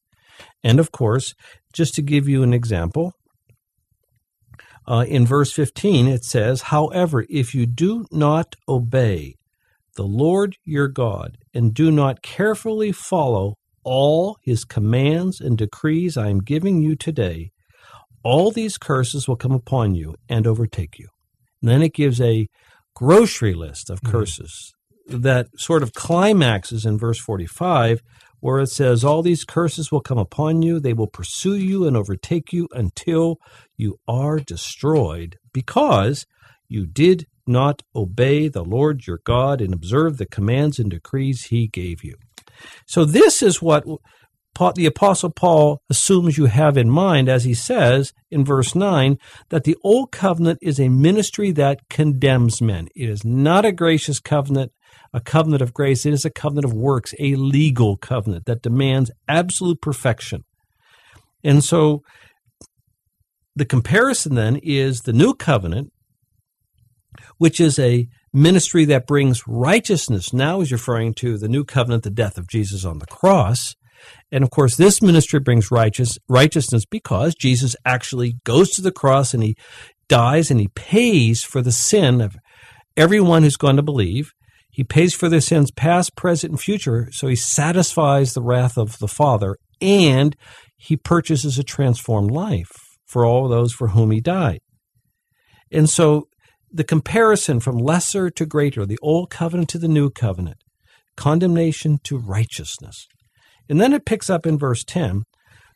And 0.62 0.79
of 0.79 0.93
course, 0.93 1.35
just 1.73 1.95
to 1.95 2.03
give 2.03 2.29
you 2.29 2.43
an 2.43 2.53
example, 2.53 3.12
uh, 4.87 5.07
in 5.09 5.27
verse 5.27 5.53
15, 5.53 6.07
it 6.09 6.25
says, 6.25 6.62
However, 6.62 7.25
if 7.31 7.55
you 7.55 7.65
do 7.65 8.05
not 8.12 8.55
obey 8.69 9.37
the 9.96 10.05
Lord 10.05 10.56
your 10.64 10.88
God 10.88 11.38
and 11.52 11.75
do 11.75 11.91
not 11.91 12.23
carefully 12.23 12.93
follow 12.93 13.56
all 13.85 14.38
his 14.43 14.64
commands 14.64 15.41
and 15.41 15.58
decrees 15.58 16.17
I 16.17 16.29
am 16.29 16.41
giving 16.41 16.81
you 16.81 16.96
today, 16.96 17.50
all 18.23 18.50
these 18.50 18.79
curses 18.79 19.29
will 19.29 19.37
come 19.37 19.52
upon 19.52 19.94
you 19.94 20.14
and 20.29 20.46
overtake 20.46 20.99
you. 20.99 21.08
And 21.61 21.70
then 21.70 21.82
it 21.82 21.94
gives 21.94 22.20
a 22.20 22.49
grocery 22.94 23.55
list 23.55 23.91
of 23.91 24.00
mm-hmm. 24.00 24.12
curses 24.12 24.73
mm-hmm. 25.08 25.20
that 25.20 25.49
sort 25.56 25.82
of 25.82 25.93
climaxes 25.93 26.87
in 26.87 26.99
verse 26.99 27.19
45 27.19 28.00
where 28.44 28.61
it 28.61 28.69
says, 28.69 29.02
All 29.02 29.23
these 29.23 29.43
curses 29.43 29.90
will 29.90 30.02
come 30.02 30.19
upon 30.19 30.61
you, 30.61 30.79
they 30.79 30.93
will 30.93 31.06
pursue 31.06 31.56
you 31.56 31.87
and 31.87 31.97
overtake 31.97 32.52
you 32.52 32.69
until 32.73 33.38
you 33.79 33.99
are 34.06 34.38
destroyed, 34.38 35.38
because 35.55 36.26
you 36.69 36.87
did 36.87 37.26
not 37.46 37.82
obey 37.94 38.49
the 38.49 38.64
Lord 38.64 39.06
your 39.06 39.20
God 39.25 39.61
and 39.61 39.73
observe 39.73 40.17
the 40.17 40.26
commands 40.26 40.79
and 40.79 40.91
decrees 40.91 41.44
he 41.44 41.67
gave 41.67 42.02
you. 42.02 42.17
So, 42.87 43.05
this 43.05 43.43
is 43.43 43.61
what 43.61 43.85
the 43.85 44.87
Apostle 44.87 45.31
Paul 45.31 45.82
assumes 45.91 46.38
you 46.38 46.46
have 46.46 46.76
in 46.76 46.88
mind 46.88 47.29
as 47.29 47.44
he 47.44 47.55
says 47.55 48.12
in 48.31 48.44
verse 48.44 48.75
9 48.75 49.19
that 49.49 49.64
the 49.64 49.76
old 49.82 50.12
covenant 50.12 50.61
is 50.62 50.79
a 50.79 50.88
ministry 50.88 51.50
that 51.52 51.88
condemns 51.91 52.62
men. 52.62 52.88
It 52.95 53.09
is 53.09 53.25
not 53.25 53.64
a 53.64 53.73
gracious 53.73 54.21
covenant 54.21 54.73
a 55.14 55.21
covenant 55.21 55.62
of 55.62 55.73
grace. 55.73 56.04
It 56.04 56.12
is 56.12 56.25
a 56.25 56.30
covenant 56.30 56.64
of 56.64 56.73
works, 56.73 57.14
a 57.21 57.37
legal 57.37 57.97
covenant 57.97 58.47
that 58.47 58.62
demands 58.62 59.12
absolute 59.28 59.80
perfection. 59.80 60.42
And 61.45 61.62
so 61.62 62.02
the 63.54 63.64
comparison 63.64 64.35
then 64.35 64.57
is 64.57 65.02
the 65.02 65.12
new 65.12 65.33
covenant, 65.33 65.92
which 67.38 67.61
is 67.61 67.78
a 67.78 68.09
ministry 68.33 68.85
that 68.87 69.06
brings 69.06 69.47
righteousness. 69.47 70.33
Now 70.33 70.61
is 70.61 70.73
referring 70.73 71.14
to 71.14 71.38
the 71.38 71.49
new 71.49 71.64
covenant, 71.64 72.02
the 72.02 72.11
death 72.11 72.37
of 72.38 72.49
Jesus 72.49 72.85
on 72.85 72.99
the 72.99 73.06
cross. 73.06 73.75
And 74.30 74.44
of 74.44 74.50
course, 74.50 74.76
this 74.76 75.00
ministry 75.00 75.40
brings 75.40 75.71
righteous, 75.71 76.18
righteousness 76.28 76.85
because 76.85 77.35
Jesus 77.35 77.76
actually 77.85 78.35
goes 78.44 78.71
to 78.71 78.83
the 78.83 78.92
cross 78.92 79.33
and 79.33 79.42
he 79.42 79.56
dies 80.09 80.50
and 80.50 80.61
he 80.61 80.68
pays 80.68 81.42
for 81.42 81.62
the 81.62 81.73
sin 81.73 82.21
of 82.21 82.37
everyone 82.97 83.42
who's 83.42 83.56
going 83.56 83.76
to 83.76 83.83
believe. 83.83 84.33
He 84.71 84.83
pays 84.83 85.14
for 85.14 85.28
their 85.28 85.40
sins, 85.40 85.71
past, 85.71 86.16
present, 86.16 86.50
and 86.50 86.61
future, 86.61 87.09
so 87.12 87.28
he 87.28 87.37
satisfies 87.37 88.33
the 88.33 88.42
wrath 88.42 88.76
of 88.76 88.99
the 88.99 89.06
Father, 89.06 89.56
and 89.80 90.35
he 90.76 90.97
purchases 90.97 91.59
a 91.61 91.62
transformed 91.62 92.33
life 92.33 92.73
for 93.06 93.25
all 93.25 93.49
those 93.49 93.73
for 93.73 93.88
whom 93.88 94.11
he 94.11 94.21
died. 94.21 94.61
And 95.71 95.88
so 95.88 96.26
the 96.75 96.85
comparison 96.85 97.61
from 97.61 97.78
lesser 97.78 98.28
to 98.31 98.45
greater, 98.45 98.85
the 98.85 98.99
old 99.00 99.31
covenant 99.31 99.69
to 99.71 99.78
the 99.78 99.88
new 99.88 100.11
covenant, 100.11 100.59
condemnation 101.16 101.99
to 102.04 102.19
righteousness. 102.19 103.07
And 103.69 103.81
then 103.81 103.93
it 103.93 104.04
picks 104.04 104.28
up 104.28 104.47
in 104.47 104.59
verse 104.59 104.85
10 104.85 105.25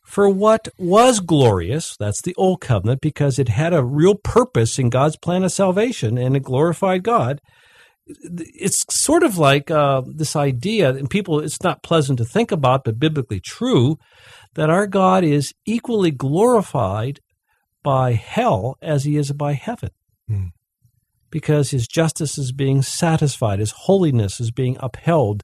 for 0.05 0.29
what 0.29 0.69
was 0.79 1.21
glorious, 1.21 1.95
that's 1.99 2.23
the 2.23 2.35
old 2.37 2.63
covenant, 2.63 3.03
because 3.03 3.39
it 3.39 3.51
had 3.51 3.75
a 3.75 3.85
real 3.85 4.15
purpose 4.15 4.79
in 4.79 4.89
God's 4.89 5.17
plan 5.17 5.45
of 5.45 5.53
salvation 5.53 6.17
and 6.17 6.35
it 6.35 6.43
glorified 6.43 7.03
God 7.03 7.41
it's 8.09 8.85
sort 8.91 9.23
of 9.23 9.39
like 9.39 9.71
uh, 9.71 10.03
this 10.07 10.35
idea, 10.35 10.91
and 10.91 11.11
people, 11.11 11.41
it's 11.41 11.63
not 11.63 11.83
pleasant 11.83 12.19
to 12.19 12.25
think 12.25 12.51
about, 12.51 12.85
but 12.85 12.99
biblically 12.99 13.41
true, 13.41 13.99
that 14.55 14.71
our 14.71 14.87
God 14.87 15.25
is 15.25 15.53
equally 15.67 16.11
glorified 16.11 17.21
by 17.83 18.13
hell 18.13 18.77
as 18.83 19.05
he 19.05 19.17
is 19.17 19.33
by 19.33 19.53
heaven. 19.53 19.91
Mm. 20.31 20.51
Because 21.31 21.71
his 21.71 21.87
justice 21.87 22.39
is 22.39 22.53
being 22.53 22.83
satisfied, 22.83 23.59
his 23.59 23.73
holiness 23.73 24.41
is 24.41 24.51
being 24.51 24.77
upheld 24.81 25.43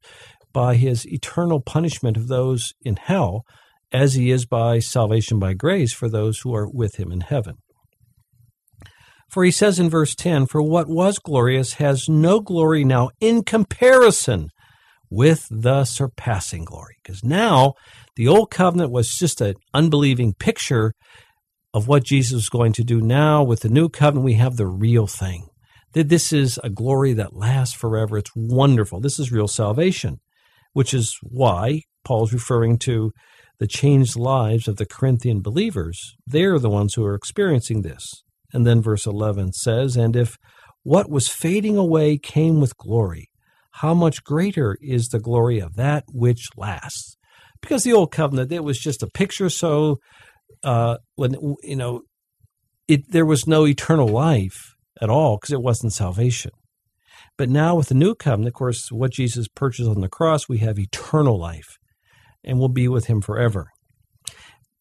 by 0.53 0.77
his 0.77 1.07
eternal 1.07 1.61
punishment 1.61 2.17
of 2.17 2.29
those 2.29 2.73
in 2.83 2.97
hell, 2.97 3.45
as 3.93 4.15
he 4.15 4.31
is 4.31 4.47
by 4.47 4.79
salvation 4.79 5.39
by 5.39 5.53
grace 5.53 5.93
for 5.93 6.09
those 6.09 6.41
who 6.41 6.55
are 6.55 6.69
with 6.69 6.97
him 6.97 7.13
in 7.13 7.21
heaven. 7.21 7.57
For 9.31 9.45
he 9.45 9.51
says 9.51 9.79
in 9.79 9.91
verse 9.91 10.15
10 10.15 10.47
For 10.47 10.63
what 10.63 10.89
was 10.89 11.19
glorious 11.19 11.75
has 11.75 12.09
no 12.09 12.41
glory 12.41 12.85
now 12.85 13.11
in 13.21 13.43
comparison 13.43 14.49
with 15.11 15.47
the 15.51 15.85
surpassing 15.85 16.65
glory. 16.65 16.97
Because 17.03 17.25
now 17.25 17.75
the 18.17 18.29
old 18.29 18.51
covenant 18.51 18.91
was 18.91 19.17
just 19.17 19.41
an 19.41 19.55
unbelieving 19.73 20.35
picture 20.35 20.93
of 21.73 21.89
what 21.89 22.05
Jesus 22.05 22.45
is 22.45 22.49
going 22.49 22.73
to 22.75 22.85
do. 22.85 23.01
Now, 23.01 23.43
with 23.43 23.61
the 23.61 23.69
new 23.69 23.89
covenant, 23.89 24.25
we 24.25 24.35
have 24.35 24.57
the 24.57 24.67
real 24.67 25.07
thing. 25.07 25.49
That 25.95 26.09
this 26.09 26.33
is 26.33 26.59
a 26.63 26.71
glory 26.71 27.13
that 27.15 27.35
lasts 27.35 27.75
forever. 27.75 28.19
It's 28.19 28.31
wonderful. 28.35 29.01
This 29.01 29.19
is 29.19 29.33
real 29.33 29.49
salvation, 29.49 30.21
which 30.73 30.93
is 30.93 31.19
why 31.23 31.83
Paul's 32.05 32.33
referring 32.33 32.79
to 32.79 33.13
the 33.59 33.67
changed 33.67 34.17
lives 34.17 34.69
of 34.69 34.77
the 34.77 34.87
Corinthian 34.87 35.41
believers. 35.41 36.17
They're 36.27 36.59
the 36.59 36.71
ones 36.71 36.95
who 36.95 37.05
are 37.05 37.15
experiencing 37.15 37.83
this. 37.83 38.25
And 38.53 38.67
then 38.67 38.83
verse 38.83 39.07
11 39.07 39.53
says, 39.53 39.97
And 39.97 40.17
if 40.17 40.37
what 40.83 41.11
was 41.11 41.29
fading 41.29 41.77
away 41.77 42.19
came 42.19 42.61
with 42.61 42.77
glory, 42.77 43.31
how 43.73 43.95
much 43.95 44.23
greater 44.23 44.77
is 44.81 45.09
the 45.09 45.19
glory 45.19 45.59
of 45.59 45.77
that 45.77 46.05
which 46.13 46.49
lasts? 46.57 47.17
Because 47.61 47.83
the 47.83 47.93
old 47.93 48.13
covenant, 48.13 48.53
it 48.53 48.63
was 48.63 48.79
just 48.79 49.03
a 49.03 49.09
picture. 49.09 49.49
So, 49.49 49.99
uh, 50.63 50.99
when, 51.17 51.35
you 51.63 51.77
know, 51.77 52.03
it, 52.87 53.11
there 53.11 53.27
was 53.27 53.47
no 53.47 53.67
eternal 53.67 54.09
life 54.09 54.74
at 55.01 55.11
all 55.11 55.37
because 55.37 55.53
it 55.53 55.63
wasn't 55.63 55.93
salvation. 55.93 56.53
But 57.37 57.49
now 57.49 57.75
with 57.77 57.89
the 57.89 57.95
new 57.95 58.15
covenant, 58.15 58.49
of 58.49 58.55
course, 58.55 58.93
what 58.93 59.13
Jesus 59.13 59.49
purchased 59.49 59.89
on 59.89 60.01
the 60.01 60.09
cross, 60.09 60.49
we 60.49 60.59
have 60.59 60.79
eternal 60.79 61.39
life 61.39 61.79
and 62.45 62.59
we'll 62.59 62.69
be 62.69 62.89
with 62.89 63.07
him 63.07 63.21
forever. 63.21 63.69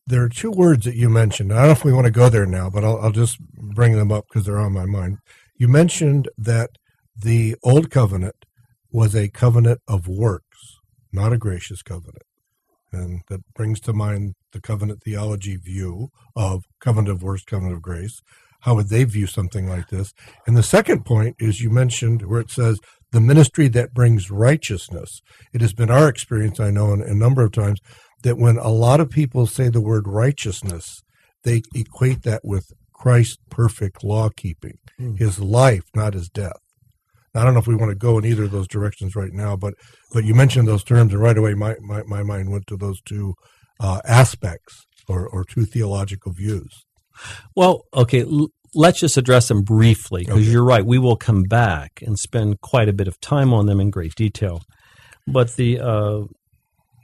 There 0.06 0.22
are 0.22 0.30
two 0.30 0.52
words 0.52 0.86
that 0.86 0.96
you 0.96 1.10
mentioned. 1.10 1.54
I 1.54 1.58
don't 1.58 1.66
know 1.66 1.72
if 1.72 1.86
we 1.86 1.94
want 1.94 2.06
to 2.06 2.12
go 2.12 2.30
there 2.30 2.46
now, 2.46 2.70
but 2.70 2.84
I'll, 2.84 3.00
I'll 3.00 3.12
just 3.12 3.40
bring 3.40 3.94
them 3.94 4.12
up 4.12 4.26
because 4.28 4.46
they're 4.46 4.60
on 4.60 4.74
my 4.74 4.86
mind. 4.86 5.20
You 5.58 5.68
mentioned 5.68 6.28
that 6.38 6.72
the 7.16 7.56
old 7.64 7.90
covenant 7.90 8.36
was 8.92 9.16
a 9.16 9.30
covenant 9.30 9.82
of 9.88 10.08
works, 10.08 10.78
not 11.12 11.34
a 11.34 11.38
gracious 11.38 11.82
covenant. 11.82 12.24
And 12.92 13.22
that 13.30 13.42
brings 13.56 13.80
to 13.82 13.94
mind 13.94 14.36
the 14.52 14.62
covenant 14.62 15.02
theology 15.04 15.56
view 15.56 16.10
of 16.36 16.66
covenant 16.80 17.10
of 17.10 17.24
works, 17.24 17.44
covenant 17.44 17.76
of 17.76 17.82
grace. 17.82 18.22
How 18.64 18.76
would 18.76 18.90
they 18.90 19.04
view 19.04 19.28
something 19.28 19.68
like 19.68 19.90
this? 19.90 20.14
And 20.48 20.56
the 20.56 20.64
second 20.64 21.06
point 21.06 21.36
is 21.40 21.62
you 21.62 21.70
mentioned 21.70 22.24
where 22.24 22.40
it 22.40 22.50
says 22.50 22.80
the 23.12 23.20
ministry 23.20 23.68
that 23.70 23.94
brings 23.94 24.32
righteousness. 24.32 25.22
It 25.54 25.62
has 25.62 25.74
been 25.74 25.92
our 25.92 26.08
experience, 26.08 26.60
I 26.60 26.72
know, 26.72 26.94
a 26.94 27.14
number 27.14 27.44
of 27.44 27.52
times, 27.52 27.80
that 28.24 28.38
when 28.38 28.58
a 28.58 28.70
lot 28.70 29.02
of 29.02 29.10
people 29.10 29.48
say 29.48 29.68
the 29.68 29.82
word 29.82 30.08
righteousness, 30.08 31.04
they 31.44 31.62
equate 31.76 32.24
that 32.24 32.42
with 32.46 32.72
Christ's 32.94 33.38
perfect 33.50 34.02
law 34.02 34.30
keeping, 34.30 34.78
mm. 35.00 35.20
his 35.20 35.40
life, 35.40 35.84
not 35.94 36.14
his 36.14 36.30
death. 36.30 36.60
Now, 37.34 37.42
I 37.42 37.44
don't 37.44 37.54
know 37.54 37.60
if 37.60 37.68
we 37.68 37.76
want 37.76 37.90
to 37.92 37.96
go 37.96 38.18
in 38.18 38.26
either 38.26 38.44
of 38.44 38.52
those 38.52 38.68
directions 38.68 39.14
right 39.16 39.34
now, 39.34 39.58
but 39.58 39.74
but 40.14 40.24
you 40.24 40.34
mentioned 40.34 40.68
those 40.70 40.86
terms, 40.86 41.12
and 41.12 41.22
right 41.22 41.38
away 41.38 41.54
my, 41.54 41.76
my, 41.82 42.04
my 42.04 42.24
mind 42.24 42.50
went 42.50 42.68
to 42.68 42.78
those 42.78 43.02
two 43.02 43.34
uh, 43.80 44.00
aspects 44.06 44.86
or, 45.10 45.28
or 45.28 45.44
two 45.44 45.66
theological 45.66 46.32
views. 46.32 46.86
Well, 47.56 47.86
okay, 47.94 48.26
let's 48.74 49.00
just 49.00 49.18
address 49.18 49.48
them 49.48 49.62
briefly 49.62 50.24
because 50.24 50.42
okay. 50.42 50.50
you're 50.50 50.64
right. 50.64 50.86
We 50.86 50.98
will 50.98 51.16
come 51.16 51.44
back 51.44 52.02
and 52.06 52.18
spend 52.18 52.62
quite 52.62 52.90
a 52.90 52.94
bit 52.94 53.08
of 53.08 53.20
time 53.20 53.54
on 53.54 53.66
them 53.66 53.80
in 53.80 53.90
great 53.90 54.16
detail. 54.16 54.62
But 55.28 55.56
the 55.56 55.80
uh, 55.80 56.24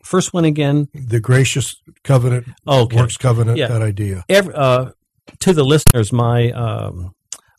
first 0.04 0.34
one 0.34 0.46
again, 0.46 0.88
the 0.94 1.20
gracious 1.20 1.76
covenant, 2.04 2.48
okay. 2.68 2.98
works 2.98 3.18
covenant, 3.18 3.58
yeah. 3.58 3.68
that 3.68 3.82
idea. 3.82 4.26
Every, 4.28 4.54
uh, 4.54 4.92
to 5.40 5.54
the 5.54 5.64
listeners, 5.64 6.12
my 6.12 6.52
um, 6.52 7.14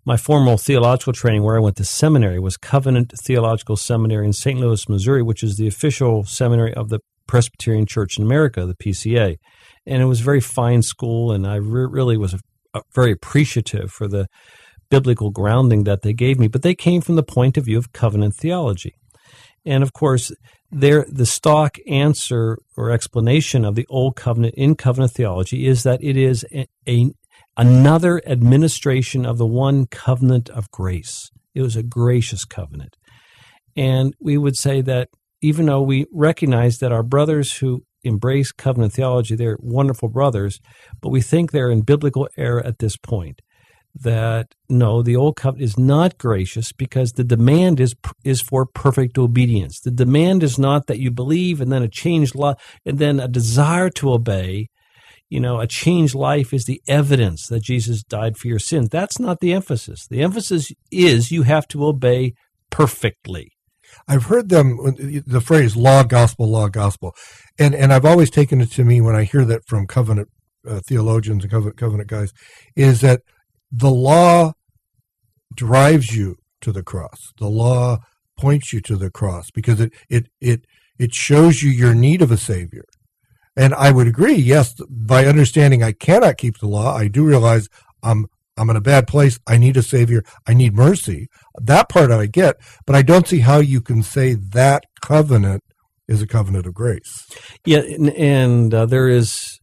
my 0.05 0.17
formal 0.17 0.57
theological 0.57 1.13
training, 1.13 1.43
where 1.43 1.57
I 1.57 1.61
went 1.61 1.77
to 1.77 1.85
seminary, 1.85 2.41
was 2.41 2.57
Covenant 2.57 3.13
Theological 3.19 3.77
Seminary 3.77 4.27
in 4.27 4.33
St. 4.33 4.59
Louis, 4.59 4.89
Missouri, 4.89 5.23
which 5.23 5.43
is 5.43 5.57
the 5.57 5.67
official 5.67 6.25
seminary 6.25 6.75
of 6.75 6.89
the 6.89 7.01
Presbyterian 7.27 7.87
Church 7.87 8.19
in 8.19 8.25
America, 8.25 8.67
the 8.67 8.75
PCA. 8.75 9.37
And 9.91 10.01
it 10.01 10.07
was 10.07 10.21
a 10.21 10.25
very 10.25 10.41
fine 10.41 10.83
school, 10.83 11.33
and 11.33 11.47
I 11.47 11.57
re- 11.57 11.89
really 11.91 12.17
was 12.17 12.35
uh, 12.73 12.81
very 12.95 13.13
appreciative 13.13 13.91
for 13.91 14.09
the 14.09 14.29
biblical 14.89 15.31
grounding 15.31 15.85
that 15.85 16.03
they 16.03 16.13
gave 16.13 16.39
me, 16.39 16.49
but 16.49 16.63
they 16.63 16.75
came 16.75 17.01
from 17.01 17.17
the 17.17 17.23
point 17.23 17.57
of 17.57 17.65
view 17.65 17.77
of 17.79 17.93
covenant 17.93 18.35
theology. 18.37 18.95
And 19.65 19.83
of 19.83 19.93
course, 19.93 20.33
there 20.71 21.05
the 21.09 21.27
stock 21.27 21.77
answer 21.89 22.59
or 22.77 22.91
explanation 22.91 23.65
of 23.65 23.75
the 23.75 23.87
old 23.89 24.17
covenant 24.17 24.55
in 24.57 24.75
covenant 24.75 25.13
theology 25.13 25.67
is 25.67 25.83
that 25.83 26.03
it 26.03 26.17
is 26.17 26.45
a, 26.53 26.67
a 26.89 27.11
another 27.57 28.23
administration 28.27 29.27
of 29.27 29.39
the 29.39 29.47
one 29.47 29.87
covenant 29.87 30.49
of 30.51 30.71
grace. 30.71 31.31
It 31.55 31.63
was 31.63 31.77
a 31.77 31.83
gracious 31.83 32.45
covenant. 32.45 32.97
And 33.77 34.15
we 34.21 34.39
would 34.39 34.57
say 34.57 34.81
that 34.83 35.09
even 35.43 35.67
though 35.67 35.83
we 35.83 36.07
recognize 36.13 36.79
that 36.79 36.93
our 36.93 37.03
brothers 37.03 37.59
who 37.59 37.83
embrace 38.05 38.53
covenant 38.53 38.93
theology. 38.93 39.35
They're 39.35 39.59
wonderful 39.61 40.09
brothers, 40.09 40.61
but 41.01 41.11
we 41.11 41.21
think 41.21 41.51
they're 41.51 41.71
in 41.71 41.83
biblical 41.83 42.29
error 42.37 42.65
at 42.65 42.79
this 42.79 42.97
point. 42.97 43.41
That 43.93 44.55
no, 44.69 45.03
the 45.03 45.17
old 45.17 45.35
covenant 45.35 45.65
is 45.65 45.77
not 45.77 46.17
gracious 46.17 46.71
because 46.71 47.13
the 47.13 47.25
demand 47.25 47.81
is 47.81 47.97
is 48.25 48.41
for 48.41 48.65
perfect 48.65 49.19
obedience. 49.19 49.81
The 49.81 49.91
demand 49.91 50.45
is 50.45 50.61
not 50.61 50.87
that 50.87 51.01
you 51.01 51.11
believe 51.11 51.61
and 51.61 51.73
then 51.73 51.83
a 51.83 51.89
changed 51.89 52.37
life 52.37 52.57
and 52.87 53.01
then 53.01 53.19
a 53.19 53.27
desire 53.27 53.91
to 53.91 54.13
obey. 54.13 54.69
You 55.29 55.41
know, 55.41 55.59
a 55.59 55.67
changed 55.67 56.15
life 56.15 56.55
is 56.55 56.67
the 56.67 56.81
evidence 56.87 57.49
that 57.49 57.65
Jesus 57.65 58.05
died 58.05 58.37
for 58.37 58.47
your 58.47 58.61
sins. 58.61 58.89
That's 58.91 59.19
not 59.19 59.41
the 59.41 59.53
emphasis. 59.53 60.07
The 60.09 60.23
emphasis 60.23 60.71
is 60.93 61.33
you 61.33 61.43
have 61.43 61.67
to 61.69 61.85
obey 61.85 62.35
perfectly. 62.71 63.53
I've 64.09 64.25
heard 64.25 64.49
them 64.49 64.79
the 65.27 65.41
phrase 65.41 65.77
law 65.77 66.03
gospel 66.03 66.49
law 66.49 66.69
gospel, 66.69 67.15
and 67.59 67.75
and 67.75 67.93
I've 67.93 68.05
always 68.05 68.31
taken 68.31 68.61
it 68.61 68.71
to 68.73 68.85
mean 68.85 69.05
when 69.05 69.17
I 69.17 69.25
hear 69.25 69.45
that 69.45 69.67
from 69.67 69.87
covenant 69.87 70.29
uh, 70.67 70.81
theologians 70.87 71.45
and 71.45 71.51
covenant, 71.51 71.77
covenant 71.77 72.09
guys 72.09 72.33
is 72.77 73.01
that 73.01 73.23
the 73.71 73.91
law 73.91 74.53
drives 75.55 76.15
you 76.15 76.37
to 76.61 76.73
the 76.73 76.83
cross. 76.83 77.33
The 77.39 77.49
law 77.49 77.99
points 78.39 78.73
you 78.73 78.81
to 78.83 78.97
the 78.97 79.11
cross 79.11 79.51
because 79.51 79.81
it 79.81 79.93
it 80.09 80.29
it 80.41 80.65
it 80.99 81.15
shows 81.15 81.63
you 81.63 81.71
your 81.71 81.95
need 81.95 82.23
of 82.23 82.31
a 82.31 82.37
savior. 82.37 82.85
And 83.57 83.75
I 83.75 83.91
would 83.91 84.07
agree, 84.07 84.37
yes, 84.37 84.75
by 84.89 85.27
understanding 85.27 85.83
I 85.83 85.93
cannot 85.93 86.39
keep 86.39 86.59
the 86.59 86.69
law, 86.69 86.95
I 86.95 87.09
do 87.09 87.25
realize 87.25 87.69
I'm 88.03 88.27
I'm 88.61 88.69
in 88.69 88.77
a 88.77 88.81
bad 88.83 89.07
place. 89.07 89.39
I 89.47 89.57
need 89.57 89.79
a 89.79 89.83
savior. 89.83 90.23
I 90.47 90.53
need 90.53 90.75
mercy. 90.75 91.29
That 91.59 91.89
part 91.89 92.11
I 92.11 92.27
get, 92.27 92.57
but 92.87 92.95
I 92.95 93.01
don't 93.01 93.27
see 93.27 93.39
how 93.39 93.59
you 93.59 93.81
can 93.81 94.03
say 94.03 94.35
that 94.35 94.85
covenant 95.01 95.63
is 96.07 96.21
a 96.21 96.27
covenant 96.27 96.67
of 96.67 96.75
grace. 96.75 97.27
Yeah, 97.65 97.79
and, 97.79 98.11
and 98.11 98.75
uh, 98.75 98.85
there 98.85 99.09
is 99.09 99.59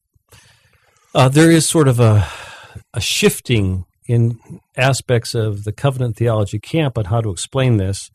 uh, 1.13 1.29
there 1.29 1.51
is 1.51 1.69
sort 1.69 1.87
of 1.87 1.99
a 1.99 2.27
a 2.93 2.99
shifting 3.01 3.85
in 4.07 4.39
aspects 4.75 5.35
of 5.35 5.63
the 5.63 5.73
covenant 5.73 6.15
theology 6.15 6.59
camp 6.59 6.97
on 6.97 7.05
how 7.05 7.21
to 7.21 7.29
explain 7.29 7.77
this, 7.77 8.09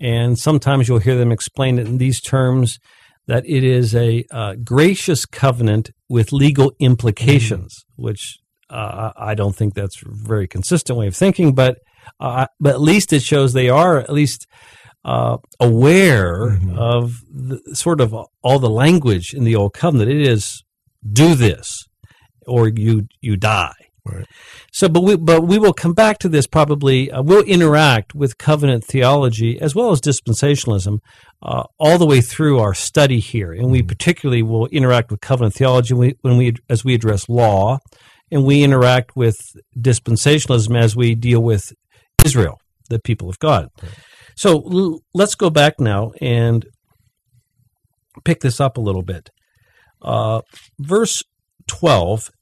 and 0.00 0.38
sometimes 0.38 0.88
you'll 0.88 1.00
hear 1.00 1.16
them 1.16 1.32
explain 1.32 1.78
it 1.78 1.86
in 1.86 1.98
these 1.98 2.22
terms 2.22 2.78
that 3.26 3.44
it 3.46 3.62
is 3.62 3.94
a 3.94 4.24
uh, 4.30 4.54
gracious 4.62 5.26
covenant 5.26 5.90
with 6.08 6.32
legal 6.32 6.72
implications, 6.78 7.84
mm-hmm. 7.84 8.04
which 8.04 8.38
uh, 8.74 9.12
I 9.16 9.34
don't 9.34 9.54
think 9.54 9.74
that's 9.74 10.02
a 10.02 10.08
very 10.08 10.48
consistent 10.48 10.98
way 10.98 11.06
of 11.06 11.16
thinking, 11.16 11.54
but 11.54 11.78
uh, 12.20 12.46
but 12.60 12.74
at 12.74 12.80
least 12.80 13.12
it 13.12 13.22
shows 13.22 13.52
they 13.52 13.70
are 13.70 13.98
at 13.98 14.12
least 14.12 14.46
uh, 15.04 15.38
aware 15.60 16.50
mm-hmm. 16.50 16.78
of 16.78 17.22
the, 17.30 17.60
sort 17.74 18.00
of 18.00 18.14
all 18.42 18.58
the 18.58 18.70
language 18.70 19.34
in 19.34 19.44
the 19.44 19.56
old 19.56 19.74
covenant. 19.74 20.10
It 20.10 20.26
is 20.26 20.62
do 21.10 21.34
this 21.34 21.86
or 22.46 22.68
you 22.68 23.06
you 23.20 23.36
die. 23.36 23.74
Right. 24.06 24.26
So, 24.70 24.90
but 24.90 25.02
we 25.02 25.16
but 25.16 25.46
we 25.46 25.58
will 25.58 25.72
come 25.72 25.94
back 25.94 26.18
to 26.18 26.28
this 26.28 26.46
probably. 26.46 27.10
Uh, 27.10 27.22
we'll 27.22 27.42
interact 27.44 28.14
with 28.14 28.36
covenant 28.36 28.84
theology 28.84 29.58
as 29.58 29.74
well 29.74 29.92
as 29.92 30.00
dispensationalism 30.00 30.98
uh, 31.42 31.64
all 31.78 31.96
the 31.96 32.04
way 32.04 32.20
through 32.20 32.58
our 32.58 32.74
study 32.74 33.18
here, 33.18 33.52
and 33.52 33.70
we 33.70 33.78
mm-hmm. 33.78 33.86
particularly 33.86 34.42
will 34.42 34.66
interact 34.66 35.10
with 35.10 35.20
covenant 35.20 35.54
theology 35.54 35.94
when 35.94 36.08
we, 36.08 36.16
when 36.20 36.36
we 36.36 36.54
as 36.68 36.84
we 36.84 36.94
address 36.94 37.30
law 37.30 37.78
and 38.34 38.44
we 38.44 38.64
interact 38.64 39.16
with 39.16 39.38
dispensationalism 39.78 40.76
as 40.76 40.96
we 40.96 41.14
deal 41.14 41.40
with 41.40 41.72
Israel, 42.24 42.58
the 42.90 42.98
people 42.98 43.30
of 43.30 43.38
God. 43.38 43.68
So 44.34 45.00
let's 45.14 45.36
go 45.36 45.50
back 45.50 45.78
now 45.78 46.10
and 46.20 46.66
pick 48.24 48.40
this 48.40 48.60
up 48.60 48.76
a 48.76 48.80
little 48.80 49.02
bit. 49.02 49.30
Uh, 50.02 50.42
verse 50.80 51.22
12 51.68 52.32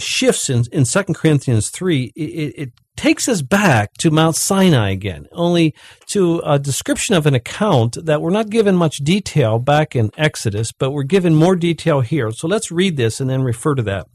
shifts 0.00 0.50
in, 0.50 0.64
in 0.72 0.82
2 0.82 1.02
Corinthians 1.14 1.70
3. 1.70 2.12
It, 2.16 2.20
it 2.22 2.72
takes 2.96 3.28
us 3.28 3.40
back 3.40 3.92
to 4.00 4.10
Mount 4.10 4.34
Sinai 4.34 4.90
again, 4.90 5.26
only 5.30 5.76
to 6.08 6.42
a 6.44 6.58
description 6.58 7.14
of 7.14 7.24
an 7.24 7.34
account 7.36 8.04
that 8.04 8.20
we're 8.20 8.30
not 8.30 8.50
given 8.50 8.74
much 8.74 8.96
detail 8.96 9.60
back 9.60 9.94
in 9.94 10.10
Exodus, 10.18 10.72
but 10.72 10.90
we're 10.90 11.04
given 11.04 11.36
more 11.36 11.54
detail 11.54 12.00
here. 12.00 12.32
So 12.32 12.48
let's 12.48 12.72
read 12.72 12.96
this 12.96 13.20
and 13.20 13.30
then 13.30 13.42
refer 13.42 13.76
to 13.76 13.82
that. 13.84 14.08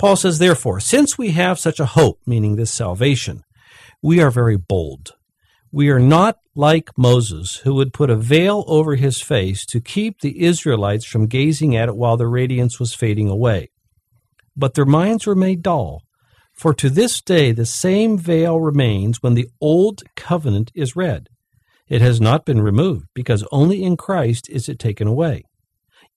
Paul 0.00 0.16
says, 0.16 0.38
Therefore, 0.38 0.80
since 0.80 1.18
we 1.18 1.32
have 1.32 1.58
such 1.58 1.78
a 1.78 1.84
hope, 1.84 2.20
meaning 2.24 2.56
this 2.56 2.72
salvation, 2.72 3.44
we 4.00 4.18
are 4.18 4.30
very 4.30 4.56
bold. 4.56 5.12
We 5.70 5.90
are 5.90 6.00
not 6.00 6.38
like 6.54 6.96
Moses, 6.96 7.56
who 7.64 7.74
would 7.74 7.92
put 7.92 8.08
a 8.08 8.16
veil 8.16 8.64
over 8.66 8.94
his 8.94 9.20
face 9.20 9.66
to 9.66 9.78
keep 9.78 10.20
the 10.20 10.42
Israelites 10.42 11.04
from 11.04 11.26
gazing 11.26 11.76
at 11.76 11.90
it 11.90 11.96
while 11.96 12.16
the 12.16 12.26
radiance 12.26 12.80
was 12.80 12.94
fading 12.94 13.28
away. 13.28 13.72
But 14.56 14.72
their 14.72 14.86
minds 14.86 15.26
were 15.26 15.34
made 15.34 15.60
dull. 15.60 16.04
For 16.54 16.72
to 16.72 16.88
this 16.88 17.20
day 17.20 17.52
the 17.52 17.66
same 17.66 18.16
veil 18.16 18.58
remains 18.58 19.22
when 19.22 19.34
the 19.34 19.50
Old 19.60 20.02
Covenant 20.16 20.72
is 20.74 20.96
read. 20.96 21.28
It 21.88 22.00
has 22.00 22.22
not 22.22 22.46
been 22.46 22.62
removed, 22.62 23.08
because 23.12 23.46
only 23.52 23.82
in 23.82 23.98
Christ 23.98 24.48
is 24.48 24.66
it 24.66 24.78
taken 24.78 25.06
away. 25.06 25.44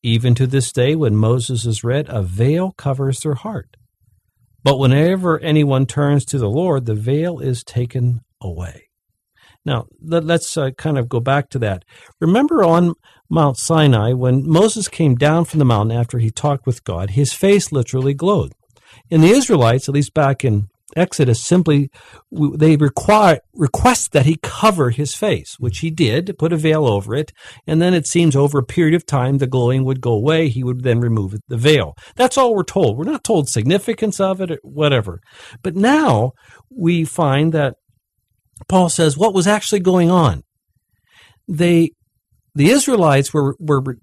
Even 0.04 0.36
to 0.36 0.46
this 0.46 0.74
day, 0.74 0.96
when 0.96 1.16
Moses 1.16 1.66
is 1.66 1.84
read, 1.84 2.08
a 2.10 2.22
veil 2.22 2.74
covers 2.74 3.22
their 3.22 3.36
heart. 3.36 3.78
But 4.64 4.78
whenever 4.78 5.40
anyone 5.40 5.86
turns 5.86 6.26
to 6.26 6.38
the 6.38 6.50
Lord, 6.50 6.86
the 6.86 6.94
veil 6.94 7.40
is 7.40 7.64
taken 7.64 8.22
away. 8.42 8.90
Now, 9.66 9.88
let, 10.02 10.30
us 10.30 10.58
uh, 10.58 10.72
kind 10.72 10.98
of 10.98 11.08
go 11.08 11.22
back 11.22 11.50
to 11.52 11.60
that. 11.60 11.86
Remember 12.20 12.64
on 12.64 12.96
Mount 13.30 13.58
Sinai, 13.58 14.12
when 14.12 14.48
Moses 14.48 14.90
came 14.90 15.16
down 15.16 15.46
from 15.46 15.60
the 15.60 15.66
mountain 15.66 15.98
after 15.98 16.20
he 16.20 16.30
talked 16.30 16.66
with 16.66 16.84
God, 16.84 17.12
his 17.12 17.32
face 17.32 17.72
literally 17.72 18.14
glowed. 18.14 18.52
And 19.10 19.24
the 19.24 19.30
Israelites, 19.30 19.88
at 19.88 19.96
least 19.96 20.14
back 20.14 20.44
in 20.44 20.68
Exodus 20.96 21.42
simply 21.42 21.90
they 22.32 22.76
require 22.76 23.40
request 23.54 24.12
that 24.12 24.26
he 24.26 24.38
cover 24.42 24.92
his 24.92 25.16
face, 25.16 25.56
which 25.60 25.80
he 25.80 25.90
did, 25.90 26.36
put 26.38 26.54
a 26.54 26.58
veil 26.58 26.86
over 26.86 27.16
it, 27.16 27.32
and 27.66 27.82
then 27.82 27.94
it 27.94 28.06
seems 28.06 28.36
over 28.36 28.60
a 28.60 28.64
period 28.64 28.94
of 28.94 29.06
time 29.06 29.38
the 29.38 29.48
glowing 29.48 29.84
would 29.86 30.02
go 30.02 30.12
away. 30.12 30.50
He 30.50 30.64
would 30.64 30.84
then 30.84 31.00
remove 31.00 31.36
the 31.48 31.58
veil. 31.58 31.96
That's 32.16 32.38
all 32.38 32.54
we're 32.54 32.64
told. 32.64 32.98
We're 32.98 33.06
not 33.06 33.24
told 33.24 33.50
significance 33.50 34.20
of 34.20 34.42
it 34.42 34.52
or 34.52 34.60
whatever. 34.62 35.22
But 35.64 35.76
now 35.76 36.34
we 36.70 37.06
find 37.06 37.54
that 37.54 37.76
Paul 38.68 38.90
says 38.90 39.18
what 39.18 39.34
was 39.34 39.48
actually 39.48 39.80
going 39.80 40.12
on. 40.12 40.44
They 41.48 41.92
the 42.56 42.70
Israelites 42.70 43.34
were 43.34 43.56
were 43.60 43.98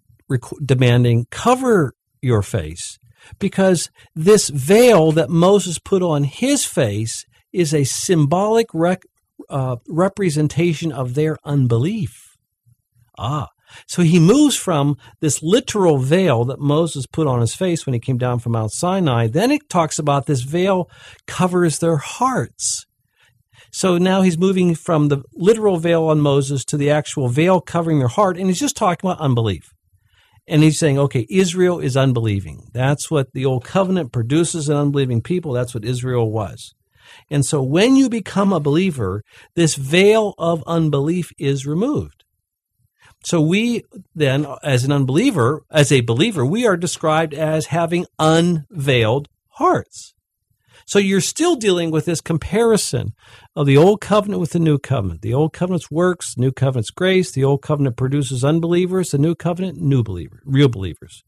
demanding 0.64 1.26
cover 1.30 1.94
your 2.20 2.42
face 2.42 2.98
because 3.38 3.90
this 4.14 4.48
veil 4.48 5.12
that 5.12 5.30
Moses 5.30 5.78
put 5.78 6.02
on 6.02 6.24
his 6.24 6.64
face 6.64 7.26
is 7.52 7.74
a 7.74 7.84
symbolic 7.84 8.66
rec- 8.72 9.06
uh, 9.48 9.76
representation 9.88 10.92
of 10.92 11.14
their 11.14 11.36
unbelief. 11.44 12.36
Ah, 13.18 13.48
so 13.86 14.02
he 14.02 14.18
moves 14.18 14.56
from 14.56 14.96
this 15.20 15.42
literal 15.42 15.98
veil 15.98 16.44
that 16.46 16.60
Moses 16.60 17.06
put 17.06 17.26
on 17.26 17.40
his 17.40 17.54
face 17.54 17.86
when 17.86 17.94
he 17.94 18.00
came 18.00 18.18
down 18.18 18.38
from 18.38 18.52
Mount 18.52 18.72
Sinai. 18.72 19.28
Then 19.28 19.50
it 19.50 19.68
talks 19.68 19.98
about 19.98 20.26
this 20.26 20.42
veil 20.42 20.90
covers 21.26 21.78
their 21.78 21.96
hearts. 21.96 22.86
So 23.72 23.98
now 23.98 24.22
he's 24.22 24.38
moving 24.38 24.74
from 24.74 25.08
the 25.08 25.22
literal 25.32 25.76
veil 25.76 26.06
on 26.06 26.20
Moses 26.20 26.64
to 26.66 26.76
the 26.76 26.90
actual 26.90 27.28
veil 27.28 27.60
covering 27.60 28.00
their 28.00 28.08
heart, 28.08 28.36
and 28.36 28.48
he's 28.48 28.58
just 28.58 28.76
talking 28.76 29.08
about 29.08 29.20
unbelief. 29.20 29.72
And 30.46 30.62
he's 30.62 30.78
saying, 30.78 30.98
okay, 30.98 31.26
Israel 31.30 31.78
is 31.78 31.96
unbelieving. 31.96 32.68
That's 32.72 33.10
what 33.10 33.32
the 33.32 33.44
old 33.44 33.64
covenant 33.64 34.12
produces 34.12 34.68
an 34.68 34.76
unbelieving 34.76 35.22
people. 35.22 35.52
That's 35.52 35.74
what 35.74 35.84
Israel 35.84 36.30
was. 36.30 36.74
And 37.30 37.44
so 37.44 37.62
when 37.62 37.96
you 37.96 38.08
become 38.08 38.52
a 38.52 38.60
believer, 38.60 39.22
this 39.54 39.74
veil 39.74 40.34
of 40.38 40.62
unbelief 40.66 41.32
is 41.38 41.66
removed. 41.66 42.24
So 43.24 43.40
we 43.40 43.84
then, 44.14 44.46
as 44.62 44.84
an 44.84 44.92
unbeliever, 44.92 45.62
as 45.70 45.92
a 45.92 46.00
believer, 46.00 46.44
we 46.44 46.66
are 46.66 46.76
described 46.76 47.34
as 47.34 47.66
having 47.66 48.06
unveiled 48.18 49.28
hearts. 49.50 50.14
So 50.90 50.98
you're 50.98 51.20
still 51.20 51.54
dealing 51.54 51.92
with 51.92 52.04
this 52.04 52.20
comparison 52.20 53.12
of 53.54 53.64
the 53.64 53.76
old 53.76 54.00
covenant 54.00 54.40
with 54.40 54.50
the 54.50 54.58
new 54.58 54.76
covenant. 54.76 55.22
The 55.22 55.32
old 55.32 55.52
covenant's 55.52 55.88
works, 55.88 56.36
new 56.36 56.50
covenant's 56.50 56.90
grace. 56.90 57.30
The 57.30 57.44
old 57.44 57.62
covenant 57.62 57.96
produces 57.96 58.42
unbelievers, 58.42 59.10
the 59.10 59.18
new 59.18 59.36
covenant, 59.36 59.80
new 59.80 60.02
believers, 60.02 60.40
real 60.44 60.68
believers. 60.68 61.22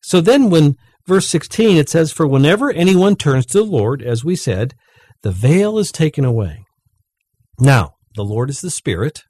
So 0.00 0.22
then 0.22 0.48
when 0.48 0.76
verse 1.06 1.28
16 1.28 1.76
it 1.76 1.90
says, 1.90 2.10
For 2.10 2.26
whenever 2.26 2.70
anyone 2.70 3.16
turns 3.16 3.44
to 3.48 3.58
the 3.58 3.64
Lord, 3.64 4.00
as 4.00 4.24
we 4.24 4.34
said, 4.34 4.72
the 5.22 5.30
veil 5.30 5.78
is 5.78 5.92
taken 5.92 6.24
away. 6.24 6.64
Now, 7.60 7.96
the 8.14 8.24
Lord 8.24 8.48
is 8.48 8.62
the 8.62 8.70
Spirit, 8.70 9.24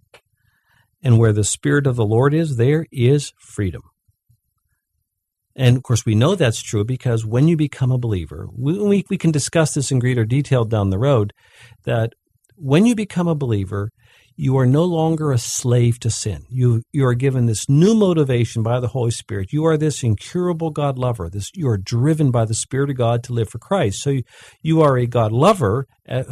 and 1.03 1.19
where 1.19 1.33
the 1.33 1.43
Spirit 1.43 1.89
of 1.89 1.97
the 1.97 2.07
Lord 2.07 2.33
is, 2.33 2.57
there 2.57 2.87
is 2.93 3.33
freedom. 3.41 3.83
And 5.57 5.77
of 5.77 5.83
course, 5.83 6.05
we 6.05 6.15
know 6.15 6.35
that's 6.35 6.63
true 6.63 6.85
because 6.85 7.25
when 7.25 7.49
you 7.49 7.57
become 7.57 7.91
a 7.91 7.99
believer, 7.99 8.49
we, 8.53 8.79
we, 8.79 9.05
we 9.09 9.19
can 9.19 9.31
discuss 9.31 9.75
this 9.75 9.91
in 9.91 9.99
greater 9.99 10.27
detail 10.27 10.65
down 10.65 10.91
the 10.91 10.99
road, 10.99 11.33
that 11.85 12.13
when 12.57 12.85
you 12.85 12.95
become 12.95 13.27
a 13.27 13.35
believer, 13.35 13.91
you 14.39 14.59
are 14.59 14.67
no 14.67 14.85
longer 14.85 15.33
a 15.33 15.39
slave 15.39 15.99
to 16.01 16.11
sin. 16.11 16.45
You, 16.51 16.83
you 16.93 17.07
are 17.07 17.15
given 17.15 17.47
this 17.47 17.71
new 17.71 17.95
motivation 17.95 18.63
by 18.63 18.81
the 18.81 18.89
Holy 18.89 19.11
Spirit. 19.11 19.51
You 19.51 19.65
are 19.65 19.79
this 19.79 20.03
incurable 20.03 20.71
God 20.71 20.99
lover. 20.99 21.31
This, 21.31 21.51
you 21.55 21.69
are 21.69 21.79
driven 21.79 22.31
by 22.31 22.45
the 22.45 22.55
Spirit 22.55 22.91
of 22.91 22.97
God 22.97 23.23
to 23.25 23.33
live 23.33 23.49
for 23.49 23.59
Christ. 23.59 24.03
So 24.03 24.11
you, 24.11 24.23
you 24.63 24.83
are 24.83 24.99
a 24.99 25.07
God 25.07 25.33
lover 25.33 25.87
uh, 26.07 26.25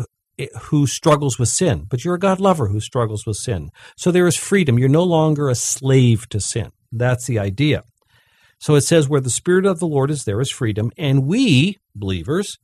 who 0.65 0.87
struggles 0.87 1.39
with 1.39 1.49
sin, 1.49 1.87
but 1.89 2.05
you're 2.05 2.17
a 2.17 2.19
God 2.19 2.41
lover 2.41 2.69
who 2.69 2.81
struggles 2.81 3.25
with 3.25 3.39
sin. 3.39 3.71
So 3.97 4.11
there 4.11 4.27
is 4.27 4.37
freedom. 4.37 4.79
You're 4.79 4.89
no 4.91 5.05
longer 5.05 5.49
a 5.49 5.55
slave 5.55 6.29
to 6.29 6.41
sin. 6.41 6.73
That's 6.93 7.27
the 7.27 7.39
idea. 7.39 7.85
So 8.65 8.77
it 8.77 8.81
says, 8.81 9.11
Where 9.11 9.21
the 9.21 9.29
Spirit 9.29 9.67
of 9.67 9.79
the 9.79 9.87
Lord 9.87 10.11
is, 10.11 10.25
there 10.25 10.41
is 10.41 10.51
freedom. 10.51 10.91
And 10.97 11.27
we, 11.27 11.77
believers, 11.95 12.57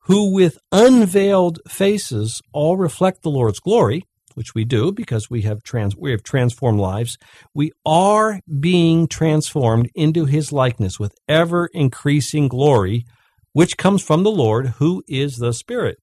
who 0.00 0.30
with 0.30 0.58
unveiled 0.72 1.60
faces 1.66 2.42
all 2.52 2.76
reflect 2.76 3.22
the 3.22 3.30
Lord's 3.30 3.58
glory, 3.58 4.04
which 4.34 4.54
we 4.54 4.66
do 4.66 4.92
because 4.92 5.30
we 5.30 5.40
have 5.42 5.62
trans 5.62 5.96
we 5.96 6.10
have 6.10 6.22
transformed 6.22 6.80
lives, 6.80 7.16
we 7.54 7.72
are 7.86 8.40
being 8.60 9.08
transformed 9.08 9.88
into 9.94 10.26
his 10.26 10.52
likeness 10.52 11.00
with 11.00 11.14
ever 11.26 11.70
increasing 11.72 12.48
glory, 12.48 13.06
which 13.54 13.78
comes 13.78 14.02
from 14.02 14.24
the 14.24 14.30
Lord, 14.30 14.74
who 14.76 15.02
is 15.08 15.38
the 15.38 15.54
Spirit. 15.54 15.96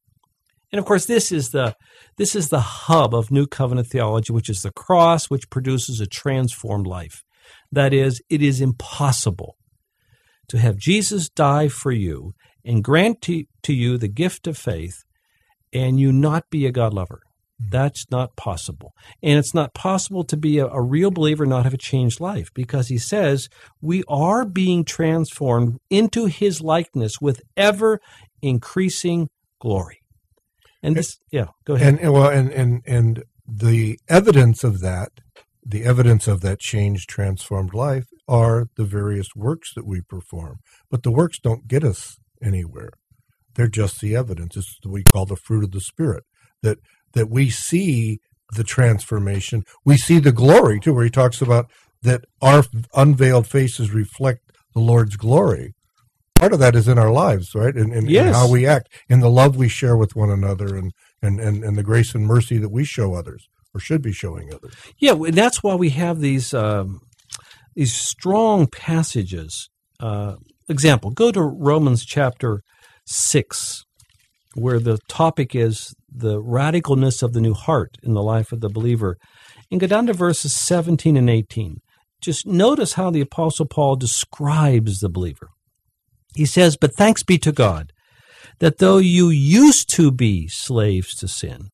And 0.72 0.80
of 0.80 0.86
course, 0.86 1.06
this 1.06 1.32
is 1.32 1.52
the 1.52 1.76
this 2.18 2.36
is 2.36 2.50
the 2.50 2.62
hub 2.62 3.14
of 3.14 3.30
New 3.30 3.46
Covenant 3.46 3.90
theology, 3.90 4.34
which 4.34 4.50
is 4.50 4.64
the 4.64 4.72
cross, 4.72 5.30
which 5.30 5.52
produces 5.52 6.02
a 6.02 6.08
transformed 6.08 6.88
life. 6.88 7.25
That 7.72 7.94
is, 7.94 8.22
it 8.30 8.42
is 8.42 8.62
impossible 8.62 9.58
to 10.48 10.58
have 10.60 10.78
Jesus 10.78 11.30
die 11.30 11.68
for 11.68 11.92
you 11.92 12.34
and 12.64 12.84
grant 12.84 13.22
to, 13.24 13.46
to 13.64 13.74
you 13.74 13.98
the 13.98 14.08
gift 14.08 14.48
of 14.48 14.58
faith 14.58 15.04
and 15.74 16.00
you 16.00 16.12
not 16.12 16.50
be 16.50 16.66
a 16.66 16.72
God 16.72 16.94
lover. 16.94 17.22
Mm-hmm. 17.62 17.70
That's 17.72 18.10
not 18.10 18.36
possible. 18.36 18.94
And 19.22 19.38
it's 19.38 19.54
not 19.54 19.74
possible 19.74 20.24
to 20.26 20.38
be 20.38 20.60
a, 20.60 20.68
a, 20.68 20.82
real 20.82 21.12
believer, 21.12 21.46
not 21.46 21.64
have 21.64 21.74
a 21.74 21.78
changed 21.78 22.20
life, 22.20 22.50
because 22.54 22.88
he 22.88 22.98
says 22.98 23.50
we 23.82 24.04
are 24.08 24.46
being 24.46 24.84
transformed 24.84 25.80
into 25.90 26.26
his 26.26 26.62
likeness 26.62 27.22
with 27.22 27.42
ever 27.56 28.00
increasing 28.42 29.30
glory. 29.60 30.02
And 30.82 30.96
this, 30.96 31.18
yeah, 31.32 31.48
go 31.66 31.76
ahead. 31.76 32.00
And, 32.00 32.14
well, 32.14 32.30
and, 32.30 32.52
and, 32.52 32.82
and 32.86 33.24
the 33.48 34.00
evidence 34.08 34.64
of 34.64 34.82
that 34.82 35.10
the 35.66 35.84
evidence 35.84 36.28
of 36.28 36.42
that 36.42 36.60
changed, 36.60 37.10
transformed 37.10 37.74
life 37.74 38.06
are 38.28 38.68
the 38.76 38.86
various 38.86 39.36
works 39.36 39.74
that 39.74 39.86
we 39.86 40.02
perform. 40.02 40.60
But 40.92 41.04
the 41.04 41.12
works 41.12 41.40
don't 41.40 41.68
get 41.68 41.84
us 41.84 42.18
anywhere. 42.42 42.92
They're 43.56 43.68
just 43.68 44.00
the 44.00 44.16
evidence. 44.16 44.56
It's 44.56 44.78
what 44.84 44.94
we 44.94 45.04
call 45.04 45.26
the 45.26 45.36
fruit 45.36 45.64
of 45.64 45.72
the 45.72 45.82
Spirit. 45.82 46.24
That 46.62 46.78
that 47.14 47.30
we 47.30 47.50
see 47.50 48.20
the 48.56 48.64
transformation. 48.64 49.64
We 49.84 49.98
see 49.98 50.20
the 50.20 50.32
glory 50.32 50.80
too, 50.80 50.94
where 50.94 51.06
he 51.06 51.10
talks 51.10 51.42
about 51.42 51.72
that 52.04 52.26
our 52.42 52.64
unveiled 52.94 53.48
faces 53.48 53.92
reflect 53.92 54.52
the 54.74 54.82
Lord's 54.82 55.16
glory. 55.16 55.74
Part 56.36 56.54
of 56.54 56.60
that 56.60 56.76
is 56.76 56.88
in 56.88 57.00
our 57.00 57.12
lives, 57.12 57.56
right? 57.56 57.74
And, 57.74 57.94
and, 57.94 58.10
yes. 58.10 58.26
and 58.26 58.36
how 58.36 58.52
we 58.52 58.68
act, 58.68 58.90
in 59.08 59.22
the 59.22 59.30
love 59.30 59.56
we 59.56 59.70
share 59.70 59.96
with 59.96 60.18
one 60.18 60.30
another, 60.30 60.76
and, 60.76 60.92
and, 61.22 61.40
and, 61.40 61.64
and 61.64 61.78
the 61.78 61.84
grace 61.84 62.14
and 62.14 62.28
mercy 62.28 62.58
that 62.58 62.70
we 62.70 62.84
show 62.84 63.16
others 63.16 63.48
or 63.76 63.80
should 63.80 64.02
be 64.02 64.14
showing 64.14 64.54
others. 64.54 64.74
Yeah, 64.98 65.16
that's 65.32 65.62
why 65.62 65.76
we 65.76 65.90
have 65.90 66.22
these 66.22 66.54
um, 66.54 67.02
these 67.76 67.94
strong 67.94 68.68
passages. 68.68 69.70
Uh, 70.00 70.36
example: 70.70 71.12
Go 71.12 71.32
to 71.32 71.42
Romans 71.42 72.06
chapter 72.06 72.62
six, 73.06 73.84
where 74.56 74.80
the 74.80 74.98
topic 75.10 75.54
is 75.54 75.94
the 76.10 76.42
radicalness 76.42 77.22
of 77.22 77.34
the 77.34 77.42
new 77.42 77.54
heart 77.54 77.98
in 78.02 78.14
the 78.14 78.24
life 78.24 78.54
of 78.54 78.62
the 78.62 78.70
believer, 78.70 79.18
and 79.70 79.82
go 79.82 79.88
down 79.88 80.08
to 80.08 80.14
verses 80.14 80.54
seventeen 80.54 81.18
and 81.18 81.30
eighteen. 81.30 81.78
Just 82.22 82.48
notice 82.48 82.94
how 82.94 83.12
the 83.12 83.22
Apostle 83.22 83.68
Paul 83.68 83.98
describes 83.98 85.00
the 85.00 85.10
believer. 85.10 85.50
He 86.34 86.46
says, 86.46 86.78
"But 86.78 86.96
thanks 86.96 87.24
be 87.24 87.38
to 87.40 87.52
God." 87.52 87.92
That 88.60 88.78
though 88.78 89.00
you 89.00 89.28
used 89.28 89.90
to 89.96 90.12
be 90.12 90.48
slaves 90.48 91.14
to 91.16 91.28
sin, 91.28 91.68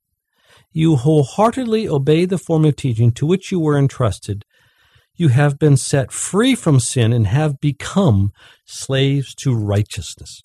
you 0.71 0.95
wholeheartedly 0.95 1.88
obey 1.88 2.25
the 2.25 2.38
form 2.38 2.65
of 2.65 2.75
teaching 2.75 3.12
to 3.13 3.25
which 3.25 3.51
you 3.51 3.60
were 3.60 3.77
entrusted, 3.77 4.43
you 5.15 5.27
have 5.29 5.60
been 5.60 5.77
set 5.77 6.12
free 6.12 6.55
from 6.55 6.79
sin 6.79 7.13
and 7.13 7.27
have 7.27 7.60
become 7.60 8.31
slaves 8.65 9.36
to 9.36 9.53
righteousness. 9.53 10.41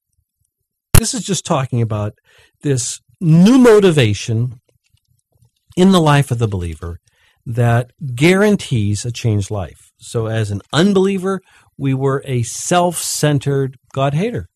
This 0.99 1.15
is 1.15 1.25
just 1.25 1.45
talking 1.45 1.81
about 1.81 2.15
this 2.63 3.01
new 3.21 3.59
motivation 3.59 4.61
in 5.77 5.93
the 5.93 6.01
life 6.01 6.31
of 6.31 6.39
the 6.39 6.49
believer 6.49 6.99
that 7.45 7.93
guarantees 8.15 9.05
a 9.05 9.13
changed 9.13 9.51
life. 9.51 9.93
So, 9.99 10.27
as 10.27 10.51
an 10.51 10.63
unbeliever, 10.73 11.41
we 11.79 11.95
were 11.95 12.23
a 12.27 12.43
self 12.43 12.97
centered 12.97 13.77
God 13.95 14.15
hater. 14.15 14.49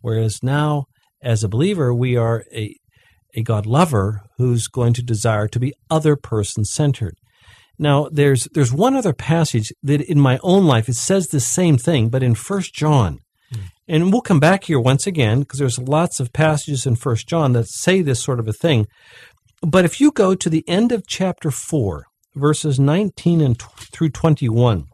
Whereas 0.00 0.42
now, 0.42 0.86
as 1.22 1.44
a 1.44 1.48
believer, 1.48 1.94
we 1.94 2.16
are 2.16 2.44
a, 2.52 2.76
a 3.36 3.42
God 3.42 3.66
lover 3.66 4.22
who's 4.38 4.66
going 4.66 4.94
to 4.94 5.02
desire 5.02 5.46
to 5.48 5.60
be 5.60 5.74
other 5.90 6.16
person 6.16 6.64
centered. 6.64 7.16
Now, 7.78 8.08
there's 8.10 8.44
there's 8.52 8.72
one 8.72 8.96
other 8.96 9.12
passage 9.12 9.72
that 9.82 10.00
in 10.00 10.18
my 10.18 10.38
own 10.42 10.64
life 10.64 10.88
it 10.88 10.94
says 10.94 11.28
the 11.28 11.40
same 11.40 11.76
thing, 11.76 12.08
but 12.08 12.22
in 12.22 12.34
First 12.34 12.74
John, 12.74 13.20
mm. 13.54 13.60
and 13.86 14.10
we'll 14.10 14.22
come 14.22 14.40
back 14.40 14.64
here 14.64 14.80
once 14.80 15.06
again 15.06 15.40
because 15.40 15.58
there's 15.58 15.78
lots 15.78 16.18
of 16.18 16.32
passages 16.32 16.86
in 16.86 16.96
First 16.96 17.28
John 17.28 17.52
that 17.52 17.68
say 17.68 18.00
this 18.00 18.22
sort 18.22 18.40
of 18.40 18.48
a 18.48 18.52
thing. 18.52 18.86
But 19.60 19.84
if 19.84 20.00
you 20.00 20.10
go 20.10 20.34
to 20.34 20.48
the 20.48 20.64
end 20.66 20.90
of 20.90 21.06
chapter 21.06 21.50
four, 21.50 22.06
verses 22.34 22.80
19 22.80 23.40
and 23.42 23.58
t- 23.58 23.66
through 23.92 24.10
21, 24.10 24.86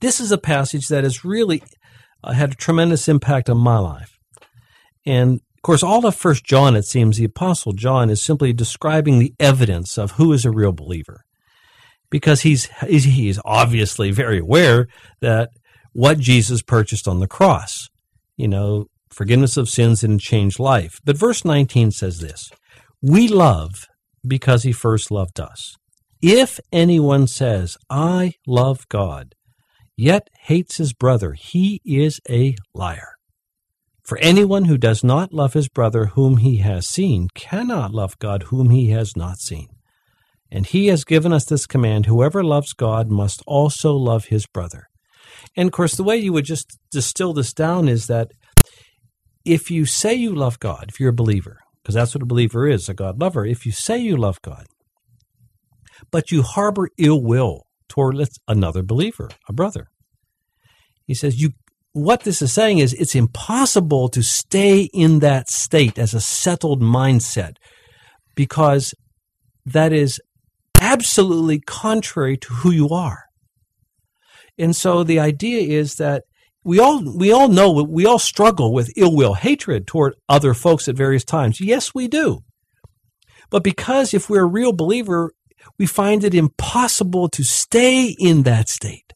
this 0.00 0.20
is 0.20 0.32
a 0.32 0.38
passage 0.38 0.88
that 0.88 1.04
has 1.04 1.24
really 1.24 1.62
uh, 2.24 2.32
had 2.32 2.52
a 2.52 2.56
tremendous 2.56 3.08
impact 3.08 3.50
on 3.50 3.58
my 3.58 3.78
life. 3.78 4.18
And 5.04 5.40
course, 5.66 5.82
all 5.82 6.06
of 6.06 6.14
First 6.14 6.44
John, 6.44 6.76
it 6.76 6.84
seems, 6.84 7.16
the 7.16 7.24
Apostle 7.24 7.72
John 7.72 8.08
is 8.08 8.22
simply 8.22 8.52
describing 8.52 9.18
the 9.18 9.34
evidence 9.40 9.98
of 9.98 10.12
who 10.12 10.32
is 10.32 10.44
a 10.44 10.50
real 10.50 10.72
believer 10.72 11.24
because 12.08 12.42
he's 12.42 12.66
he's 12.86 13.40
obviously 13.44 14.10
very 14.10 14.38
aware 14.38 14.86
that 15.20 15.50
what 15.92 16.18
Jesus 16.18 16.62
purchased 16.62 17.08
on 17.08 17.20
the 17.20 17.26
cross, 17.26 17.88
you 18.36 18.46
know, 18.46 18.86
forgiveness 19.10 19.56
of 19.56 19.68
sins 19.68 20.04
and 20.04 20.20
changed 20.20 20.60
life. 20.60 21.00
But 21.04 21.16
verse 21.16 21.44
19 21.44 21.90
says 21.90 22.18
this, 22.18 22.50
we 23.02 23.26
love 23.26 23.88
because 24.26 24.62
he 24.62 24.72
first 24.72 25.10
loved 25.10 25.40
us. 25.40 25.74
If 26.22 26.60
anyone 26.72 27.26
says, 27.26 27.76
I 27.90 28.34
love 28.46 28.88
God, 28.88 29.34
yet 29.96 30.28
hates 30.42 30.76
his 30.76 30.92
brother, 30.92 31.32
he 31.32 31.80
is 31.84 32.20
a 32.28 32.54
liar. 32.74 33.15
For 34.06 34.18
anyone 34.18 34.66
who 34.66 34.78
does 34.78 35.02
not 35.02 35.32
love 35.32 35.54
his 35.54 35.68
brother 35.68 36.06
whom 36.06 36.36
he 36.36 36.58
has 36.58 36.86
seen 36.86 37.26
cannot 37.34 37.90
love 37.90 38.16
God 38.20 38.44
whom 38.44 38.70
he 38.70 38.90
has 38.90 39.16
not 39.16 39.38
seen. 39.38 39.66
And 40.48 40.64
he 40.64 40.86
has 40.86 41.04
given 41.04 41.32
us 41.32 41.44
this 41.44 41.66
command 41.66 42.06
whoever 42.06 42.44
loves 42.44 42.72
God 42.72 43.10
must 43.10 43.42
also 43.48 43.94
love 43.94 44.26
his 44.26 44.46
brother. 44.46 44.88
And 45.56 45.66
of 45.66 45.72
course, 45.72 45.96
the 45.96 46.04
way 46.04 46.16
you 46.18 46.32
would 46.32 46.44
just 46.44 46.78
distill 46.92 47.32
this 47.32 47.52
down 47.52 47.88
is 47.88 48.06
that 48.06 48.30
if 49.44 49.72
you 49.72 49.84
say 49.84 50.14
you 50.14 50.32
love 50.32 50.60
God, 50.60 50.84
if 50.86 51.00
you're 51.00 51.10
a 51.10 51.12
believer, 51.12 51.58
because 51.82 51.96
that's 51.96 52.14
what 52.14 52.22
a 52.22 52.26
believer 52.26 52.68
is, 52.68 52.88
a 52.88 52.94
God 52.94 53.20
lover, 53.20 53.44
if 53.44 53.66
you 53.66 53.72
say 53.72 53.98
you 53.98 54.16
love 54.16 54.40
God, 54.40 54.66
but 56.12 56.30
you 56.30 56.42
harbor 56.42 56.90
ill 56.96 57.20
will 57.20 57.66
toward 57.88 58.24
another 58.46 58.84
believer, 58.84 59.30
a 59.48 59.52
brother, 59.52 59.88
he 61.06 61.14
says 61.14 61.40
you 61.40 61.50
what 61.96 62.24
this 62.24 62.42
is 62.42 62.52
saying 62.52 62.76
is 62.76 62.92
it's 62.92 63.14
impossible 63.14 64.10
to 64.10 64.22
stay 64.22 64.90
in 64.92 65.20
that 65.20 65.48
state 65.48 65.98
as 65.98 66.12
a 66.12 66.20
settled 66.20 66.82
mindset 66.82 67.56
because 68.34 68.94
that 69.64 69.94
is 69.94 70.20
absolutely 70.78 71.58
contrary 71.58 72.36
to 72.36 72.52
who 72.52 72.70
you 72.70 72.90
are. 72.90 73.24
And 74.58 74.76
so 74.76 75.04
the 75.04 75.18
idea 75.18 75.62
is 75.62 75.94
that 75.94 76.24
we 76.64 76.78
all 76.78 77.02
we 77.16 77.32
all 77.32 77.48
know 77.48 77.72
we 77.72 78.04
all 78.04 78.18
struggle 78.18 78.74
with 78.74 78.92
ill 78.94 79.16
will, 79.16 79.32
hatred 79.32 79.86
toward 79.86 80.16
other 80.28 80.52
folks 80.52 80.88
at 80.88 80.96
various 80.96 81.24
times. 81.24 81.62
Yes, 81.62 81.94
we 81.94 82.08
do. 82.08 82.40
But 83.48 83.64
because 83.64 84.12
if 84.12 84.28
we're 84.28 84.44
a 84.44 84.46
real 84.46 84.74
believer, 84.74 85.30
we 85.78 85.86
find 85.86 86.24
it 86.24 86.34
impossible 86.34 87.30
to 87.30 87.42
stay 87.42 88.14
in 88.18 88.42
that 88.42 88.68
state. 88.68 89.14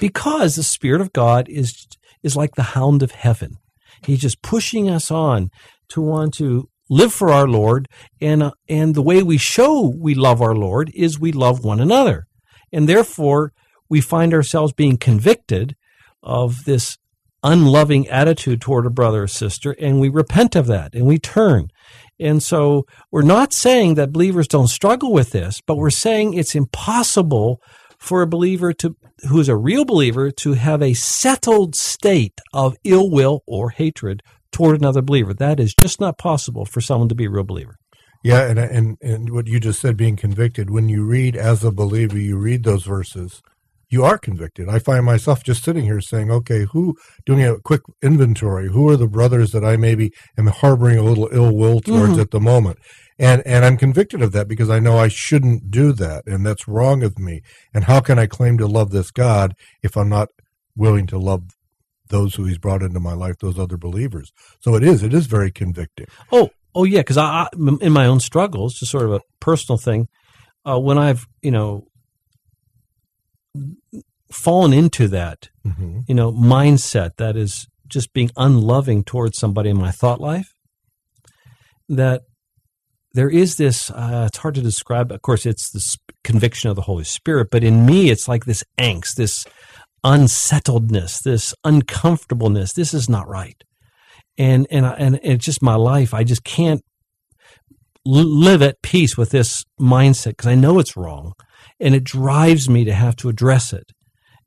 Because 0.00 0.56
the 0.56 0.64
Spirit 0.64 1.00
of 1.00 1.12
God 1.12 1.48
is 1.48 1.86
is 2.22 2.36
like 2.36 2.56
the 2.56 2.74
hound 2.74 3.02
of 3.02 3.12
heaven. 3.12 3.56
He's 4.04 4.20
just 4.20 4.42
pushing 4.42 4.90
us 4.90 5.10
on 5.10 5.50
to 5.90 6.00
want 6.00 6.34
to 6.34 6.68
live 6.88 7.12
for 7.12 7.30
our 7.30 7.46
Lord, 7.46 7.88
and 8.20 8.42
uh, 8.42 8.52
and 8.68 8.94
the 8.94 9.02
way 9.02 9.22
we 9.22 9.38
show 9.38 9.92
we 9.96 10.14
love 10.14 10.42
our 10.42 10.54
Lord 10.54 10.90
is 10.94 11.20
we 11.20 11.30
love 11.30 11.64
one 11.64 11.80
another, 11.80 12.26
and 12.72 12.88
therefore 12.88 13.52
we 13.88 14.00
find 14.00 14.34
ourselves 14.34 14.72
being 14.72 14.96
convicted 14.96 15.76
of 16.22 16.64
this 16.64 16.98
unloving 17.42 18.08
attitude 18.08 18.60
toward 18.60 18.86
a 18.86 18.90
brother 18.90 19.24
or 19.24 19.28
sister, 19.28 19.72
and 19.78 20.00
we 20.00 20.08
repent 20.08 20.56
of 20.56 20.66
that 20.66 20.94
and 20.94 21.06
we 21.06 21.18
turn. 21.18 21.68
And 22.18 22.42
so 22.42 22.84
we're 23.10 23.22
not 23.22 23.54
saying 23.54 23.94
that 23.94 24.12
believers 24.12 24.46
don't 24.46 24.68
struggle 24.68 25.12
with 25.12 25.30
this, 25.30 25.62
but 25.66 25.76
we're 25.76 25.90
saying 25.90 26.34
it's 26.34 26.54
impossible 26.54 27.60
for 28.00 28.22
a 28.22 28.26
believer 28.26 28.72
to 28.72 28.96
who 29.28 29.38
is 29.38 29.48
a 29.48 29.56
real 29.56 29.84
believer 29.84 30.30
to 30.30 30.54
have 30.54 30.82
a 30.82 30.94
settled 30.94 31.76
state 31.76 32.40
of 32.52 32.76
ill 32.82 33.10
will 33.10 33.42
or 33.46 33.70
hatred 33.70 34.22
toward 34.50 34.80
another 34.80 35.02
believer. 35.02 35.34
That 35.34 35.60
is 35.60 35.74
just 35.80 36.00
not 36.00 36.18
possible 36.18 36.64
for 36.64 36.80
someone 36.80 37.10
to 37.10 37.14
be 37.14 37.26
a 37.26 37.30
real 37.30 37.44
believer. 37.44 37.76
Yeah, 38.22 38.48
and 38.48 38.58
and 38.58 38.98
and 39.00 39.30
what 39.30 39.46
you 39.46 39.60
just 39.60 39.80
said, 39.80 39.96
being 39.96 40.16
convicted. 40.16 40.70
When 40.70 40.88
you 40.88 41.04
read 41.04 41.36
as 41.36 41.64
a 41.64 41.70
believer, 41.70 42.18
you 42.18 42.36
read 42.36 42.64
those 42.64 42.84
verses, 42.84 43.42
you 43.90 44.04
are 44.04 44.18
convicted. 44.18 44.68
I 44.68 44.78
find 44.78 45.04
myself 45.04 45.42
just 45.42 45.64
sitting 45.64 45.84
here 45.84 46.00
saying, 46.00 46.30
okay, 46.30 46.64
who 46.64 46.96
doing 47.26 47.44
a 47.44 47.58
quick 47.58 47.82
inventory? 48.00 48.68
Who 48.68 48.88
are 48.88 48.96
the 48.96 49.08
brothers 49.08 49.50
that 49.52 49.64
I 49.64 49.76
maybe 49.76 50.12
am 50.38 50.46
harboring 50.46 50.96
a 50.96 51.02
little 51.02 51.28
ill 51.32 51.54
will 51.54 51.80
towards 51.80 52.12
mm-hmm. 52.12 52.20
at 52.20 52.30
the 52.30 52.40
moment? 52.40 52.78
And 53.18 53.42
and 53.44 53.64
I'm 53.64 53.76
convicted 53.76 54.22
of 54.22 54.32
that 54.32 54.48
because 54.48 54.70
I 54.70 54.78
know 54.78 54.96
I 54.96 55.08
shouldn't 55.08 55.70
do 55.70 55.92
that, 55.92 56.26
and 56.26 56.46
that's 56.46 56.66
wrong 56.66 57.02
of 57.02 57.18
me. 57.18 57.42
And 57.74 57.84
how 57.84 58.00
can 58.00 58.18
I 58.18 58.26
claim 58.26 58.56
to 58.58 58.66
love 58.66 58.92
this 58.92 59.10
God 59.10 59.54
if 59.82 59.96
I'm 59.96 60.08
not 60.08 60.30
willing 60.76 61.06
to 61.08 61.18
love 61.18 61.42
those 62.08 62.34
who 62.34 62.44
he's 62.44 62.58
brought 62.58 62.82
into 62.82 63.00
my 63.00 63.12
life, 63.12 63.38
those 63.38 63.58
other 63.58 63.76
believers. 63.76 64.32
So 64.60 64.74
it 64.74 64.82
is, 64.82 65.02
it 65.02 65.14
is 65.14 65.26
very 65.26 65.50
convicting. 65.50 66.06
Oh, 66.32 66.50
oh 66.74 66.84
yeah, 66.84 67.00
because 67.00 67.16
I, 67.16 67.48
in 67.80 67.92
my 67.92 68.06
own 68.06 68.20
struggles, 68.20 68.74
just 68.74 68.90
sort 68.90 69.04
of 69.04 69.12
a 69.12 69.20
personal 69.38 69.78
thing, 69.78 70.08
uh, 70.64 70.78
when 70.78 70.98
I've 70.98 71.26
you 71.42 71.50
know 71.50 71.86
fallen 74.32 74.72
into 74.72 75.08
that, 75.08 75.48
mm-hmm. 75.66 76.00
you 76.06 76.14
know, 76.14 76.32
mindset 76.32 77.16
that 77.16 77.36
is 77.36 77.66
just 77.86 78.12
being 78.12 78.30
unloving 78.36 79.04
towards 79.04 79.38
somebody 79.38 79.70
in 79.70 79.76
my 79.76 79.90
thought 79.90 80.20
life, 80.20 80.54
that 81.88 82.22
there 83.12 83.30
is 83.30 83.56
this 83.56 83.90
uh, 83.90 84.26
it's 84.28 84.38
hard 84.38 84.54
to 84.54 84.62
describe 84.62 85.10
of 85.10 85.20
course 85.22 85.44
it's 85.44 85.70
the 85.72 86.14
conviction 86.22 86.70
of 86.70 86.76
the 86.76 86.82
holy 86.82 87.02
spirit 87.02 87.48
but 87.50 87.64
in 87.64 87.84
me 87.84 88.08
it's 88.08 88.28
like 88.28 88.44
this 88.44 88.62
angst 88.78 89.16
this 89.16 89.44
unsettledness, 90.04 91.20
this 91.20 91.54
uncomfortableness. 91.64 92.72
This 92.72 92.94
is 92.94 93.08
not 93.08 93.28
right. 93.28 93.62
And, 94.38 94.66
and, 94.70 94.86
and 94.86 95.20
it's 95.22 95.44
just 95.44 95.62
my 95.62 95.74
life. 95.74 96.14
I 96.14 96.24
just 96.24 96.44
can't 96.44 96.82
live 98.04 98.62
at 98.62 98.80
peace 98.82 99.16
with 99.16 99.30
this 99.30 99.64
mindset 99.78 100.30
because 100.30 100.46
I 100.46 100.54
know 100.54 100.78
it's 100.78 100.96
wrong. 100.96 101.34
And 101.78 101.94
it 101.94 102.04
drives 102.04 102.68
me 102.68 102.84
to 102.84 102.92
have 102.92 103.16
to 103.16 103.28
address 103.28 103.72
it 103.72 103.92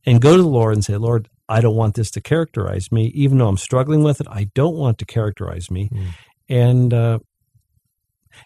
and 0.06 0.22
go 0.22 0.36
to 0.36 0.42
the 0.42 0.50
Lord 0.50 0.74
and 0.74 0.84
say, 0.84 0.98
Lord, 0.98 1.30
I 1.48 1.62
don't 1.62 1.76
want 1.76 1.96
this 1.96 2.12
to 2.12 2.22
characterize 2.22 2.92
me. 2.92 3.08
Even 3.08 3.38
though 3.38 3.48
I'm 3.48 3.58
struggling 3.58 4.04
with 4.04 4.22
it, 4.22 4.28
I 4.30 4.50
don't 4.56 4.76
want 4.76 4.98
to 5.00 5.06
characterize 5.06 5.70
me. 5.70 5.90
Mm. 5.90 6.08
And, 6.50 6.94
uh, 6.94 7.20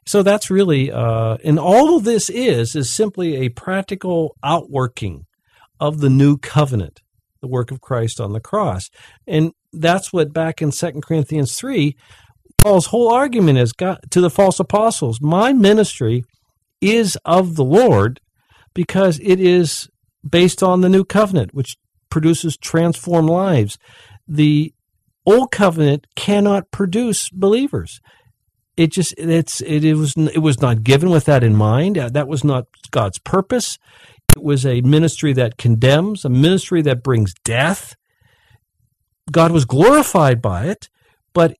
so 0.05 0.23
that's 0.23 0.49
really, 0.49 0.91
uh, 0.91 1.37
and 1.43 1.57
all 1.59 1.95
of 1.95 2.03
this 2.03 2.29
is, 2.29 2.75
is 2.75 2.91
simply 2.91 3.37
a 3.37 3.49
practical 3.49 4.35
outworking 4.43 5.25
of 5.79 5.99
the 5.99 6.09
new 6.09 6.37
covenant, 6.37 7.01
the 7.41 7.47
work 7.47 7.71
of 7.71 7.81
Christ 7.81 8.19
on 8.19 8.33
the 8.33 8.39
cross. 8.39 8.89
And 9.25 9.53
that's 9.71 10.11
what 10.11 10.33
back 10.33 10.61
in 10.61 10.71
2 10.71 11.01
Corinthians 11.01 11.55
3, 11.55 11.95
Paul's 12.57 12.87
whole 12.87 13.11
argument 13.11 13.59
is 13.59 13.71
got 13.71 14.09
to 14.11 14.21
the 14.21 14.29
false 14.29 14.59
apostles, 14.59 15.21
my 15.21 15.53
ministry 15.53 16.23
is 16.81 17.17
of 17.23 17.55
the 17.55 17.63
Lord 17.63 18.19
because 18.73 19.19
it 19.23 19.39
is 19.39 19.87
based 20.29 20.63
on 20.63 20.81
the 20.81 20.89
new 20.89 21.03
covenant, 21.03 21.53
which 21.53 21.77
produces 22.09 22.57
transformed 22.57 23.29
lives. 23.29 23.77
The 24.27 24.73
old 25.25 25.51
covenant 25.51 26.07
cannot 26.15 26.71
produce 26.71 27.29
believers. 27.29 28.01
It 28.75 28.91
just 28.91 29.13
it's 29.17 29.61
it, 29.61 29.83
it 29.83 29.95
was 29.95 30.15
it 30.15 30.39
was 30.39 30.61
not 30.61 30.83
given 30.83 31.09
with 31.09 31.25
that 31.25 31.43
in 31.43 31.55
mind. 31.55 31.97
Uh, 31.97 32.09
that 32.09 32.27
was 32.27 32.43
not 32.43 32.67
God's 32.91 33.19
purpose. 33.19 33.77
It 34.29 34.43
was 34.43 34.65
a 34.65 34.81
ministry 34.81 35.33
that 35.33 35.57
condemns, 35.57 36.23
a 36.23 36.29
ministry 36.29 36.81
that 36.83 37.03
brings 37.03 37.33
death. 37.43 37.95
God 39.31 39.51
was 39.51 39.65
glorified 39.65 40.41
by 40.41 40.65
it, 40.65 40.89
but 41.33 41.57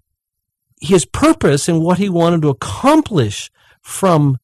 his 0.79 1.05
purpose 1.05 1.67
and 1.67 1.81
what 1.81 1.97
he 1.97 2.07
wanted 2.07 2.43
to 2.43 2.49
accomplish 2.49 3.49
from 3.81 4.37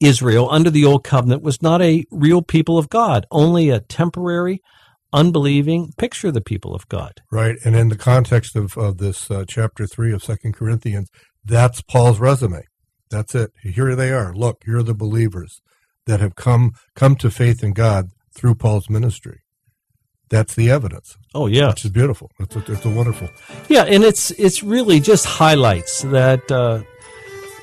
Israel 0.00 0.48
under 0.50 0.70
the 0.70 0.84
old 0.84 1.04
covenant 1.04 1.42
was 1.42 1.62
not 1.62 1.82
a 1.82 2.04
real 2.10 2.42
people 2.42 2.78
of 2.78 2.88
God, 2.88 3.26
only 3.30 3.68
a 3.68 3.80
temporary, 3.80 4.62
unbelieving, 5.12 5.92
picture 5.98 6.28
of 6.28 6.34
the 6.34 6.40
people 6.40 6.74
of 6.74 6.88
God. 6.88 7.20
Right. 7.30 7.56
And 7.64 7.76
in 7.76 7.88
the 7.88 7.98
context 7.98 8.56
of, 8.56 8.76
of 8.78 8.98
this 8.98 9.30
uh, 9.30 9.44
chapter 9.46 9.86
3 9.86 10.12
of 10.12 10.24
Second 10.24 10.54
Corinthians, 10.54 11.10
that's 11.44 11.82
Paul's 11.82 12.18
resume. 12.18 12.62
That's 13.10 13.34
it. 13.34 13.50
Here 13.62 13.94
they 13.94 14.12
are. 14.12 14.32
Look, 14.32 14.62
here 14.64 14.78
are 14.78 14.82
the 14.82 14.94
believers 14.94 15.60
that 16.06 16.20
have 16.20 16.36
come 16.36 16.72
come 16.94 17.16
to 17.16 17.30
faith 17.30 17.62
in 17.62 17.72
God 17.72 18.06
through 18.34 18.54
Paul's 18.54 18.88
ministry. 18.88 19.40
That's 20.28 20.54
the 20.54 20.70
evidence. 20.70 21.16
Oh 21.34 21.48
yeah, 21.48 21.70
which 21.70 21.84
is 21.84 21.90
beautiful. 21.90 22.30
It's 22.38 22.54
a, 22.54 22.72
it's 22.72 22.84
a 22.84 22.90
wonderful. 22.90 23.28
Yeah, 23.68 23.82
and 23.82 24.04
it's 24.04 24.30
it's 24.32 24.62
really 24.62 25.00
just 25.00 25.26
highlights 25.26 26.02
that 26.02 26.50
uh, 26.52 26.82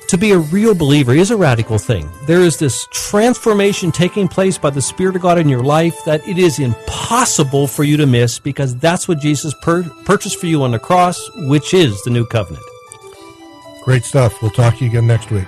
to 0.08 0.18
be 0.18 0.32
a 0.32 0.38
real 0.38 0.74
believer 0.74 1.12
is 1.12 1.30
a 1.30 1.36
radical 1.36 1.78
thing. 1.78 2.08
There 2.26 2.40
is 2.40 2.56
this 2.56 2.88
transformation 2.90 3.92
taking 3.92 4.26
place 4.26 4.56
by 4.58 4.70
the 4.70 4.82
Spirit 4.82 5.16
of 5.16 5.22
God 5.22 5.38
in 5.38 5.48
your 5.48 5.62
life 5.62 5.96
that 6.06 6.26
it 6.26 6.38
is 6.38 6.58
impossible 6.58 7.66
for 7.66 7.84
you 7.84 7.96
to 7.98 8.06
miss 8.06 8.38
because 8.38 8.74
that's 8.76 9.06
what 9.06 9.20
Jesus 9.20 9.54
pur- 9.62 9.88
purchased 10.04 10.40
for 10.40 10.46
you 10.46 10.62
on 10.62 10.70
the 10.70 10.78
cross, 10.78 11.20
which 11.48 11.74
is 11.74 12.02
the 12.04 12.10
new 12.10 12.26
covenant. 12.26 12.64
Great 13.84 14.04
stuff. 14.04 14.40
We'll 14.42 14.50
talk 14.50 14.78
to 14.78 14.84
you 14.84 14.90
again 14.90 15.06
next 15.06 15.30
week. 15.30 15.46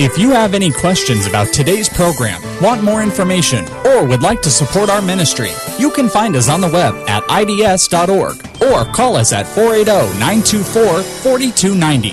If 0.00 0.16
you 0.16 0.30
have 0.30 0.54
any 0.54 0.70
questions 0.70 1.26
about 1.26 1.52
today's 1.52 1.88
program, 1.88 2.40
want 2.62 2.84
more 2.84 3.02
information, 3.02 3.66
or 3.84 4.06
would 4.06 4.22
like 4.22 4.40
to 4.42 4.48
support 4.48 4.88
our 4.90 5.02
ministry, 5.02 5.50
you 5.76 5.90
can 5.90 6.08
find 6.08 6.36
us 6.36 6.48
on 6.48 6.60
the 6.60 6.68
web 6.68 6.94
at 7.08 7.24
ids.org 7.24 8.36
or 8.62 8.84
call 8.92 9.16
us 9.16 9.32
at 9.32 9.44
480 9.48 10.16
924 10.20 11.02
4290. 11.02 12.10